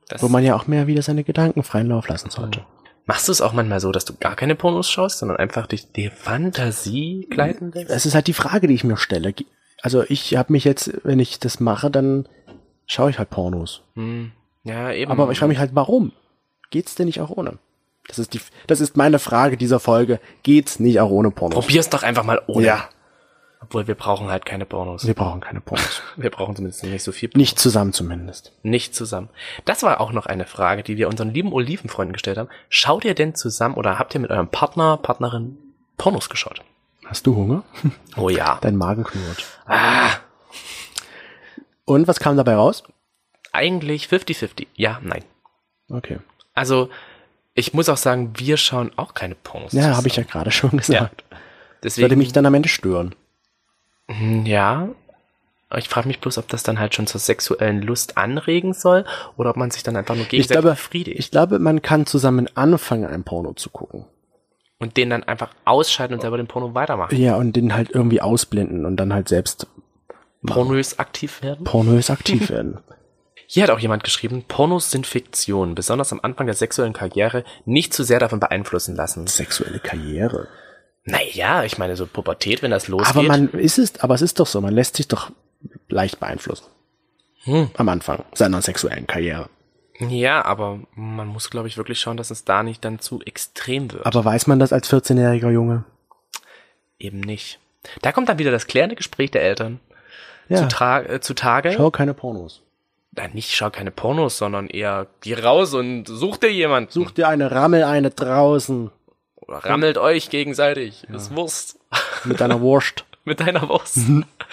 [0.07, 2.65] Das, Wo man ja auch mehr wieder seine Gedanken freien Lauf lassen sollte.
[3.05, 5.91] machst du es auch manchmal so, dass du gar keine Pornos schaust, sondern einfach durch
[5.91, 7.89] die Fantasie gleiten lässt?
[7.89, 9.33] Das ist halt die Frage, die ich mir stelle.
[9.81, 12.27] Also ich habe mich jetzt, wenn ich das mache, dann
[12.85, 13.81] schaue ich halt Pornos.
[13.95, 14.31] Hm,
[14.67, 15.11] ja, eben.
[15.11, 16.11] Aber ich frage mich halt, warum?
[16.69, 17.57] Geht's denn nicht auch ohne?
[18.07, 20.19] Das ist die, das ist meine Frage dieser Folge.
[20.43, 21.55] Geht's nicht auch ohne Pornos?
[21.59, 22.65] Probier's doch einfach mal ohne.
[22.65, 22.89] Ja.
[23.59, 25.07] Obwohl wir brauchen halt keine Pornos.
[25.07, 26.01] Wir brauchen keine Pornos.
[26.15, 27.29] Wir brauchen zumindest nicht so viel.
[27.33, 28.51] Nicht zusammen zumindest.
[28.61, 29.29] Nicht zusammen.
[29.65, 32.49] Das war auch noch eine Frage, die wir unseren lieben Olivenfreunden gestellt haben.
[32.69, 35.57] Schaut ihr denn zusammen oder habt ihr mit eurem Partner, Partnerin
[35.97, 36.61] Pornos geschaut?
[37.05, 37.63] Hast du Hunger?
[38.15, 38.59] Oh ja.
[38.61, 39.43] Dein Magen knurrt.
[39.65, 40.11] Ah,
[41.85, 42.83] Und was kam dabei raus?
[43.57, 44.67] Eigentlich 50-50.
[44.75, 45.23] Ja, nein.
[45.89, 46.19] Okay.
[46.53, 46.89] Also,
[47.53, 49.73] ich muss auch sagen, wir schauen auch keine Pornos.
[49.73, 51.23] Ja, habe ich ja gerade schon gesagt.
[51.83, 53.15] Deswegen, Würde mich dann am Ende stören.
[54.07, 54.87] Hm, Ja.
[55.75, 59.03] Ich frage mich bloß, ob das dann halt schon zur sexuellen Lust anregen soll
[59.35, 62.05] oder ob man sich dann einfach nur Ich gegenseitig glaube, befriedigt ich glaube, man kann
[62.05, 64.05] zusammen anfangen, ein Porno zu gucken.
[64.79, 67.17] und den dann einfach ausschalten und selber den Porno weitermachen.
[67.17, 69.67] Ja, und den halt irgendwie ausblenden und dann halt selbst
[70.45, 71.65] Pornös aktiv werden.
[71.65, 72.77] pornös aktiv werden.
[73.49, 77.93] Hier hat auch jemand geschrieben, Pornos sind Fiktion, besonders am Anfang der sexuellen Karriere nicht
[77.93, 79.25] zu sehr davon beeinflussen lassen.
[79.25, 80.47] Sexuelle Karriere.
[81.05, 83.15] Naja, ich meine, so Pubertät, wenn das losgeht.
[83.15, 85.31] Aber man ist es, aber es ist doch so, man lässt sich doch
[85.87, 86.65] leicht beeinflussen.
[87.45, 87.71] Hm.
[87.77, 89.49] Am Anfang seiner sexuellen Karriere.
[89.99, 93.93] ja, aber man muss, glaube ich, wirklich schauen, dass es da nicht dann zu extrem
[93.93, 94.05] wird.
[94.05, 95.85] Aber weiß man das als 14-jähriger Junge?
[96.99, 97.59] Eben nicht.
[98.01, 99.79] Da kommt dann wieder das klärende Gespräch der Eltern
[100.49, 100.67] Ja.
[100.67, 101.71] zu, äh, zu Tage.
[101.71, 102.61] Schau keine Pornos.
[103.17, 106.91] Na, nicht schau keine Pornos, sondern eher geh raus und such dir jemanden.
[106.91, 108.91] Such dir eine Rammel eine draußen
[109.35, 111.03] Oder rammelt euch gegenseitig.
[111.09, 111.79] Ist Wurst.
[112.25, 113.03] mit deiner Wurst.
[113.25, 113.97] Mit deiner Wurst.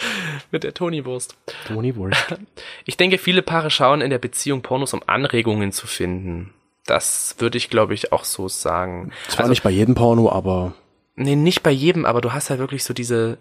[0.51, 1.37] Mit der Toni-Wurst.
[1.69, 2.35] Toni Wurst.
[2.85, 6.53] Ich denke, viele Paare schauen in der Beziehung Pornos, um Anregungen zu finden.
[6.85, 9.13] Das würde ich, glaube ich, auch so sagen.
[9.29, 10.75] Zwar nicht bei jedem Porno, aber
[11.17, 13.39] Nee, nicht bei jedem, aber du hast halt wirklich so diese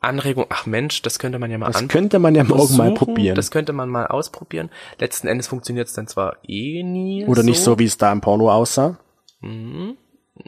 [0.00, 3.34] Anregung, ach Mensch, das könnte man ja mal das könnte man ja morgen mal probieren.
[3.34, 4.70] Das könnte man mal ausprobieren.
[4.98, 7.24] Letzten Endes funktioniert es dann zwar eh nie.
[7.26, 8.98] Oder nicht so, wie es da im Porno aussah.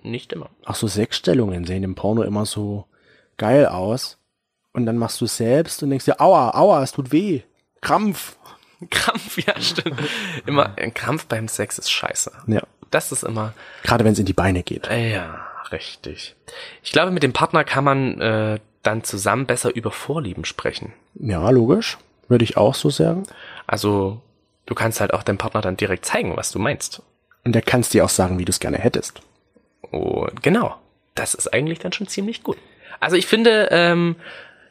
[0.03, 0.51] Nicht immer.
[0.64, 2.86] Ach so, Sexstellungen sehen im Porno immer so
[3.36, 4.18] geil aus.
[4.72, 7.42] Und dann machst du es selbst und denkst dir, aua, aua, es tut weh.
[7.80, 8.36] Krampf.
[8.90, 9.99] Krampf, ja, stimmt.
[10.46, 12.30] Immer ein Krampf beim Sex ist scheiße.
[12.46, 12.62] Ja.
[12.90, 14.86] Das ist immer, Gerade wenn es in die Beine geht.
[14.86, 16.36] ja, richtig.
[16.82, 20.93] Ich glaube, mit dem Partner kann man äh, dann zusammen besser über Vorlieben sprechen.
[21.14, 21.99] Ja, logisch.
[22.29, 23.24] Würde ich auch so sagen.
[23.66, 24.20] Also,
[24.66, 27.03] du kannst halt auch deinem Partner dann direkt zeigen, was du meinst.
[27.45, 29.20] Und der kannst dir auch sagen, wie du es gerne hättest.
[29.91, 30.76] Und genau,
[31.14, 32.59] das ist eigentlich dann schon ziemlich gut.
[33.01, 34.16] Also ich finde, ähm,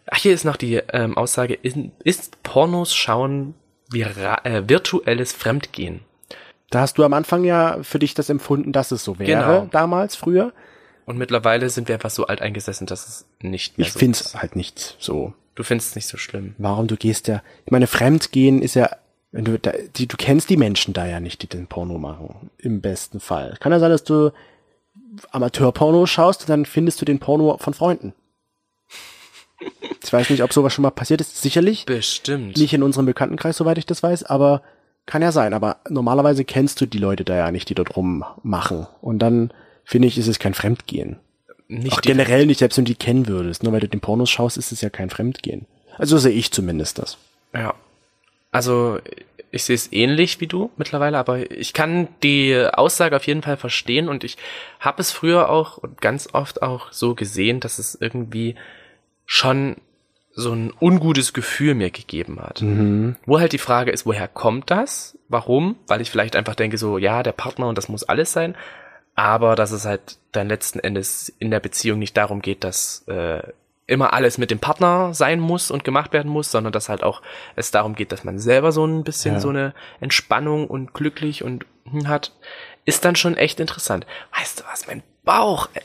[0.06, 1.58] ach, hier ist noch die ähm, Aussage,
[2.04, 3.56] ist, Pornos schauen
[3.94, 6.02] äh, virtuelles Fremdgehen.
[6.70, 9.68] Da hast du am Anfang ja für dich das empfunden, dass es so wäre, Genau.
[9.72, 10.52] damals, früher.
[11.08, 14.22] Und mittlerweile sind wir einfach so alt eingesessen, dass es nicht mehr Ich so find's
[14.22, 14.36] ist.
[14.36, 15.34] halt nicht so.
[15.56, 16.54] Du findest es nicht so schlimm.
[16.58, 18.90] Warum du gehst ja, ich meine, Fremdgehen ist ja,
[19.32, 22.52] wenn du, da, die, du kennst die Menschen da ja nicht, die den Porno machen.
[22.58, 23.56] Im besten Fall.
[23.62, 24.32] Kann ja sein, dass du
[25.32, 28.14] Amateurporno schaust und dann findest du den Porno von Freunden.
[30.04, 31.42] Ich weiß nicht, ob sowas schon mal passiert ist.
[31.42, 31.86] Sicherlich.
[31.86, 32.56] Bestimmt.
[32.58, 34.62] Nicht in unserem Bekanntenkreis, soweit ich das weiß, aber
[35.06, 35.54] kann ja sein.
[35.54, 38.88] Aber normalerweise kennst du die Leute da ja nicht, die dort rummachen.
[39.02, 39.52] Und dann,
[39.88, 41.16] finde ich, ist es kein Fremdgehen.
[41.70, 43.64] nicht Auch generell nicht, selbst wenn du die kennen würdest.
[43.64, 45.66] Nur weil du den Pornos schaust, ist es ja kein Fremdgehen.
[45.98, 47.18] Also sehe ich zumindest das.
[47.54, 47.74] Ja.
[48.52, 49.00] Also,
[49.50, 53.56] ich sehe es ähnlich wie du mittlerweile, aber ich kann die Aussage auf jeden Fall
[53.56, 54.38] verstehen und ich
[54.82, 58.56] habe es früher auch und ganz oft auch so gesehen, dass es irgendwie
[59.26, 59.78] schon
[60.34, 62.62] so ein ungutes Gefühl mir gegeben hat.
[63.26, 65.18] Wo halt die Frage ist, woher kommt das?
[65.30, 65.78] Warum?
[65.88, 68.56] Weil ich vielleicht einfach denke so, ja, der Partner und das muss alles sein,
[69.18, 73.42] aber dass es halt dann letzten Endes in der Beziehung nicht darum geht, dass äh,
[73.88, 77.24] immer alles mit dem Partner sein muss und gemacht werden muss, sondern dass halt auch
[77.56, 79.40] es darum geht, dass man selber so ein bisschen Ja.
[79.40, 82.32] so eine Entspannung und glücklich und hm, hat,
[82.86, 84.06] ist dann schon echt interessant.
[84.38, 85.82] Weißt du was, mein Bauch, ey,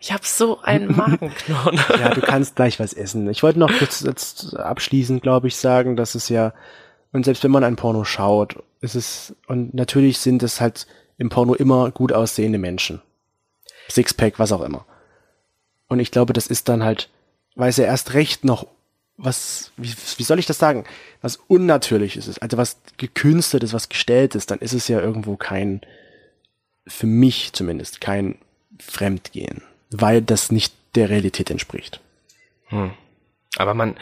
[0.00, 1.78] ich habe so einen Magenknurren.
[2.00, 3.28] Ja, du kannst gleich was essen.
[3.28, 6.54] Ich wollte noch kurz jetzt abschließend, glaube ich, sagen, dass es ja,
[7.12, 10.86] und selbst wenn man ein Porno schaut, ist es, und natürlich sind es halt
[11.18, 13.00] im Porno immer gut aussehende Menschen.
[13.88, 14.84] Sixpack, was auch immer.
[15.88, 17.10] Und ich glaube, das ist dann halt,
[17.54, 18.66] weil es ja erst recht noch
[19.16, 20.84] was, wie, wie soll ich das sagen,
[21.22, 25.82] was Unnatürliches ist, also was gekünsteltes, was gestellt ist, dann ist es ja irgendwo kein,
[26.86, 28.36] für mich zumindest, kein
[28.80, 32.00] Fremdgehen, weil das nicht der Realität entspricht.
[33.56, 33.96] Aber man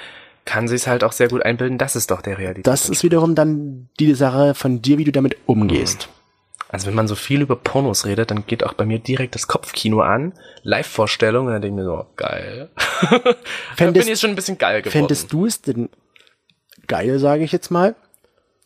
[0.45, 2.67] kann sich halt auch sehr gut einbilden, das ist doch der Realität.
[2.67, 6.09] Das ist wiederum dann die Sache von dir, wie du damit umgehst.
[6.73, 9.47] Also wenn man so viel über Pornos redet, dann geht auch bei mir direkt das
[9.47, 12.71] Kopfkino an, Live-Vorstellung, und dann denke ich mir so, geil.
[12.77, 13.35] da
[13.77, 14.93] Fändest- bin ich schon ein bisschen geil geworden.
[15.01, 15.91] Fändest du es denn
[16.87, 17.95] geil, sage ich jetzt mal,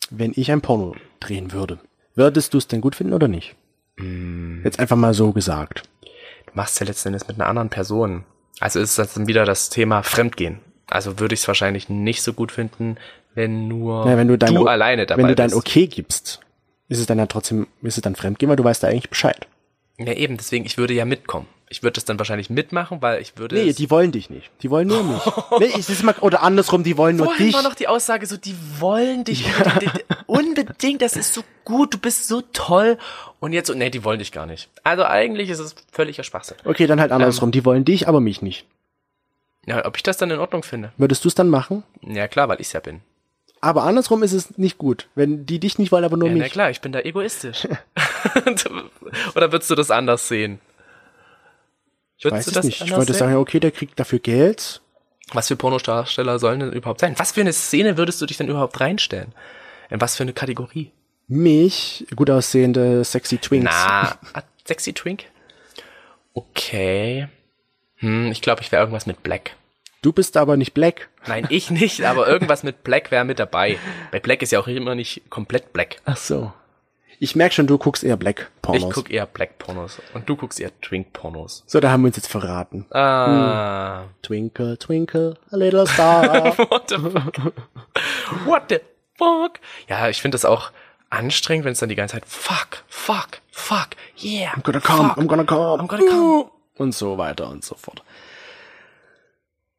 [0.09, 1.79] wenn ich ein Porno drehen würde?
[2.15, 3.55] Würdest du es denn gut finden oder nicht?
[3.97, 4.63] Mm.
[4.63, 5.83] Jetzt einfach mal so gesagt.
[6.01, 8.23] du machst ja letzten Endes mit einer anderen Person.
[8.59, 10.59] Also ist das dann wieder das Thema Fremdgehen.
[10.89, 12.95] Also würde ich es wahrscheinlich nicht so gut finden,
[13.35, 15.57] wenn nur Ja, wenn du, dein, du alleine dabei Wenn du dein bist.
[15.57, 16.39] Okay gibst,
[16.89, 19.47] ist es dann ja trotzdem, ist es dann Fremdgehen, weil du weißt da eigentlich Bescheid.
[19.97, 21.47] Ja eben, deswegen, ich würde ja mitkommen.
[21.69, 24.49] Ich würde das dann wahrscheinlich mitmachen, weil ich würde Nee, es- die wollen dich nicht.
[24.61, 25.21] Die wollen nur mich.
[25.59, 27.55] nee, es ist mal, oder andersrum, die wollen nur Vorhin dich.
[27.55, 31.97] war noch die Aussage so, die wollen dich unbedingt, unbedingt, das ist so gut, du
[31.97, 32.97] bist so toll.
[33.39, 34.69] Und jetzt so, nee, die wollen dich gar nicht.
[34.83, 36.57] Also eigentlich ist es völliger Schwachsinn.
[36.63, 37.15] Okay, dann halt Ähm.
[37.15, 37.51] andersrum.
[37.51, 38.65] die wollen dich, aber mich nicht.
[39.65, 40.93] Ja, ob ich das dann in Ordnung finde?
[40.97, 41.83] Würdest du es dann machen?
[42.01, 43.01] Ja, klar, weil ich ja bin.
[43.61, 45.07] Aber andersrum ist es nicht gut.
[45.15, 46.51] Wenn die dich nicht wollen, aber nur Ja, na mich.
[46.51, 47.67] klar, ich bin da egoistisch.
[49.35, 50.59] Oder würdest du das anders sehen?
[52.17, 52.81] Ich weiß du es das nicht.
[52.81, 53.19] Ich wollte sehen?
[53.19, 54.81] sagen, okay, der kriegt dafür Geld.
[55.33, 57.15] Was für Pornodarsteller sollen denn überhaupt sein?
[57.17, 59.33] Was für eine Szene würdest du dich denn überhaupt reinstellen?
[59.89, 60.91] In was für eine Kategorie?
[61.27, 63.69] Mich, gut aussehende, sexy Twinks.
[63.69, 65.25] Na, ah, sexy Twink?
[66.33, 67.27] Okay.
[67.97, 69.55] Hm, ich glaube, ich wäre irgendwas mit Black.
[70.01, 71.09] Du bist aber nicht black.
[71.25, 73.77] Nein, ich nicht, aber irgendwas mit Black wäre mit dabei.
[74.11, 75.97] Bei Black ist ja auch immer nicht komplett Black.
[76.05, 76.53] Ach so.
[77.19, 78.93] Ich merke schon, du guckst eher Black Ich Pornos.
[78.93, 81.63] guck eher Black Pornos und du guckst eher Twink Pornos.
[81.65, 82.85] so, da haben wir uns jetzt verraten.
[82.91, 84.03] Ah.
[84.21, 86.55] Twinkle, twinkle, a little star.
[86.69, 87.53] What the fuck?
[88.45, 88.79] What the
[89.15, 89.59] fuck?
[89.89, 90.71] Ja, ich finde das auch
[91.09, 93.87] anstrengend, wenn es dann die ganze Zeit fuck, fuck, fuck,
[94.21, 94.51] yeah.
[94.53, 95.81] I'm gonna come, fuck, I'm gonna come.
[95.81, 96.51] I'm gonna come.
[96.75, 98.03] Und so weiter und so fort.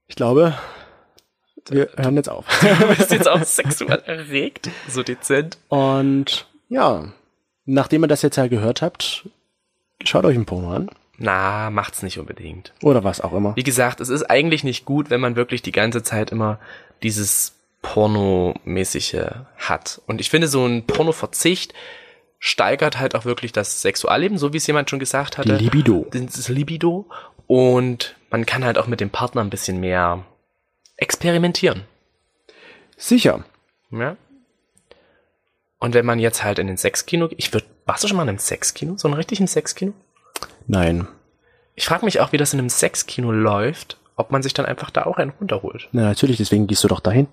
[0.09, 0.55] Ich glaube,
[1.69, 2.47] wir hören jetzt auf.
[2.81, 5.59] Du bist jetzt auch sexuell erregt, so dezent.
[5.69, 7.13] Und ja,
[7.67, 9.29] nachdem ihr das jetzt ja gehört habt,
[10.03, 10.91] schaut euch ein Porno an.
[11.19, 12.73] Na, macht's nicht unbedingt.
[12.83, 13.55] Oder was auch immer.
[13.57, 16.59] Wie gesagt, es ist eigentlich nicht gut, wenn man wirklich die ganze Zeit immer
[17.03, 19.27] dieses Pornomäßige
[19.59, 20.01] hat.
[20.07, 21.75] Und ich finde, so ein Pornoverzicht
[22.39, 25.59] steigert halt auch wirklich das Sexualleben, so wie es jemand schon gesagt hatte.
[25.59, 26.07] Die Libido.
[26.13, 27.07] Das Libido.
[27.49, 30.25] Und man kann halt auch mit dem Partner ein bisschen mehr
[30.97, 31.85] experimentieren.
[32.97, 33.43] Sicher.
[33.91, 34.17] Ja.
[35.79, 38.29] Und wenn man jetzt halt in den Sexkino, ich würde, warst du schon mal in
[38.29, 38.97] einem Sexkino?
[38.99, 39.95] So ein richtigen Sexkino?
[40.67, 41.09] Nein.
[41.75, 44.91] Ich frage mich auch, wie das in einem Sexkino läuft, ob man sich dann einfach
[44.91, 45.89] da auch einen runterholt.
[45.93, 47.29] Na, natürlich, deswegen gehst du doch dahin.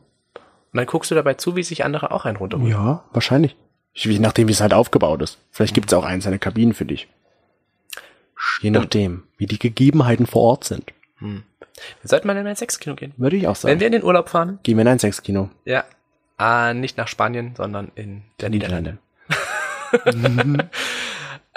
[0.71, 2.71] Und dann guckst du dabei zu, wie sich andere auch einen runterholen.
[2.71, 3.57] Ja, wahrscheinlich.
[3.91, 5.39] Ich, je nachdem, wie es halt aufgebaut ist.
[5.51, 7.09] Vielleicht gibt's auch einzelne Kabinen für dich.
[8.61, 10.93] Je nachdem, wie die Gegebenheiten vor Ort sind.
[11.19, 11.41] Wir
[12.03, 13.13] sollten mal in ein Sexkino gehen.
[13.17, 13.79] Würde ich auch Wenn sagen.
[13.79, 15.49] wir in den Urlaub fahren, Gehen wir in ein Sexkino.
[15.65, 15.83] ja,
[16.37, 18.97] ah, nicht nach Spanien, sondern in der Niederlande.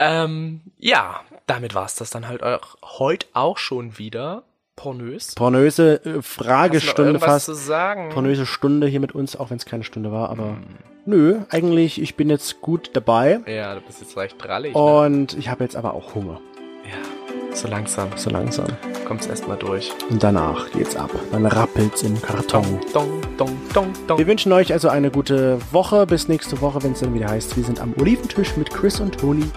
[0.00, 4.44] Ähm, ja, damit war's das dann halt auch heute auch schon wieder.
[4.76, 5.34] Pornös.
[5.34, 7.46] Pornöse äh, Fragestunde fast.
[7.46, 8.10] zu sagen?
[8.10, 10.56] Pornöse Stunde hier mit uns, auch wenn es keine Stunde war, aber
[11.04, 13.40] nö, eigentlich, ich bin jetzt gut dabei.
[13.48, 14.72] Ja, du bist jetzt leicht prallig.
[14.76, 14.80] Ne?
[14.80, 16.40] Und ich habe jetzt aber auch Hunger.
[16.88, 18.08] Ja, so langsam.
[18.16, 18.66] So langsam.
[19.06, 19.92] Kommt es erstmal durch.
[20.10, 21.10] Und danach geht's ab.
[21.32, 22.64] Dann rappelt's im Karton.
[22.92, 24.18] Dong, dong, dong, dong.
[24.18, 26.06] Wir wünschen euch also eine gute Woche.
[26.06, 27.56] Bis nächste Woche, wenn es dann wieder heißt.
[27.56, 29.50] Wir sind am Oliventisch mit Chris und Toni.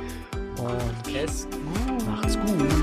[0.57, 2.07] Und es gut.
[2.07, 2.80] Macht's gut.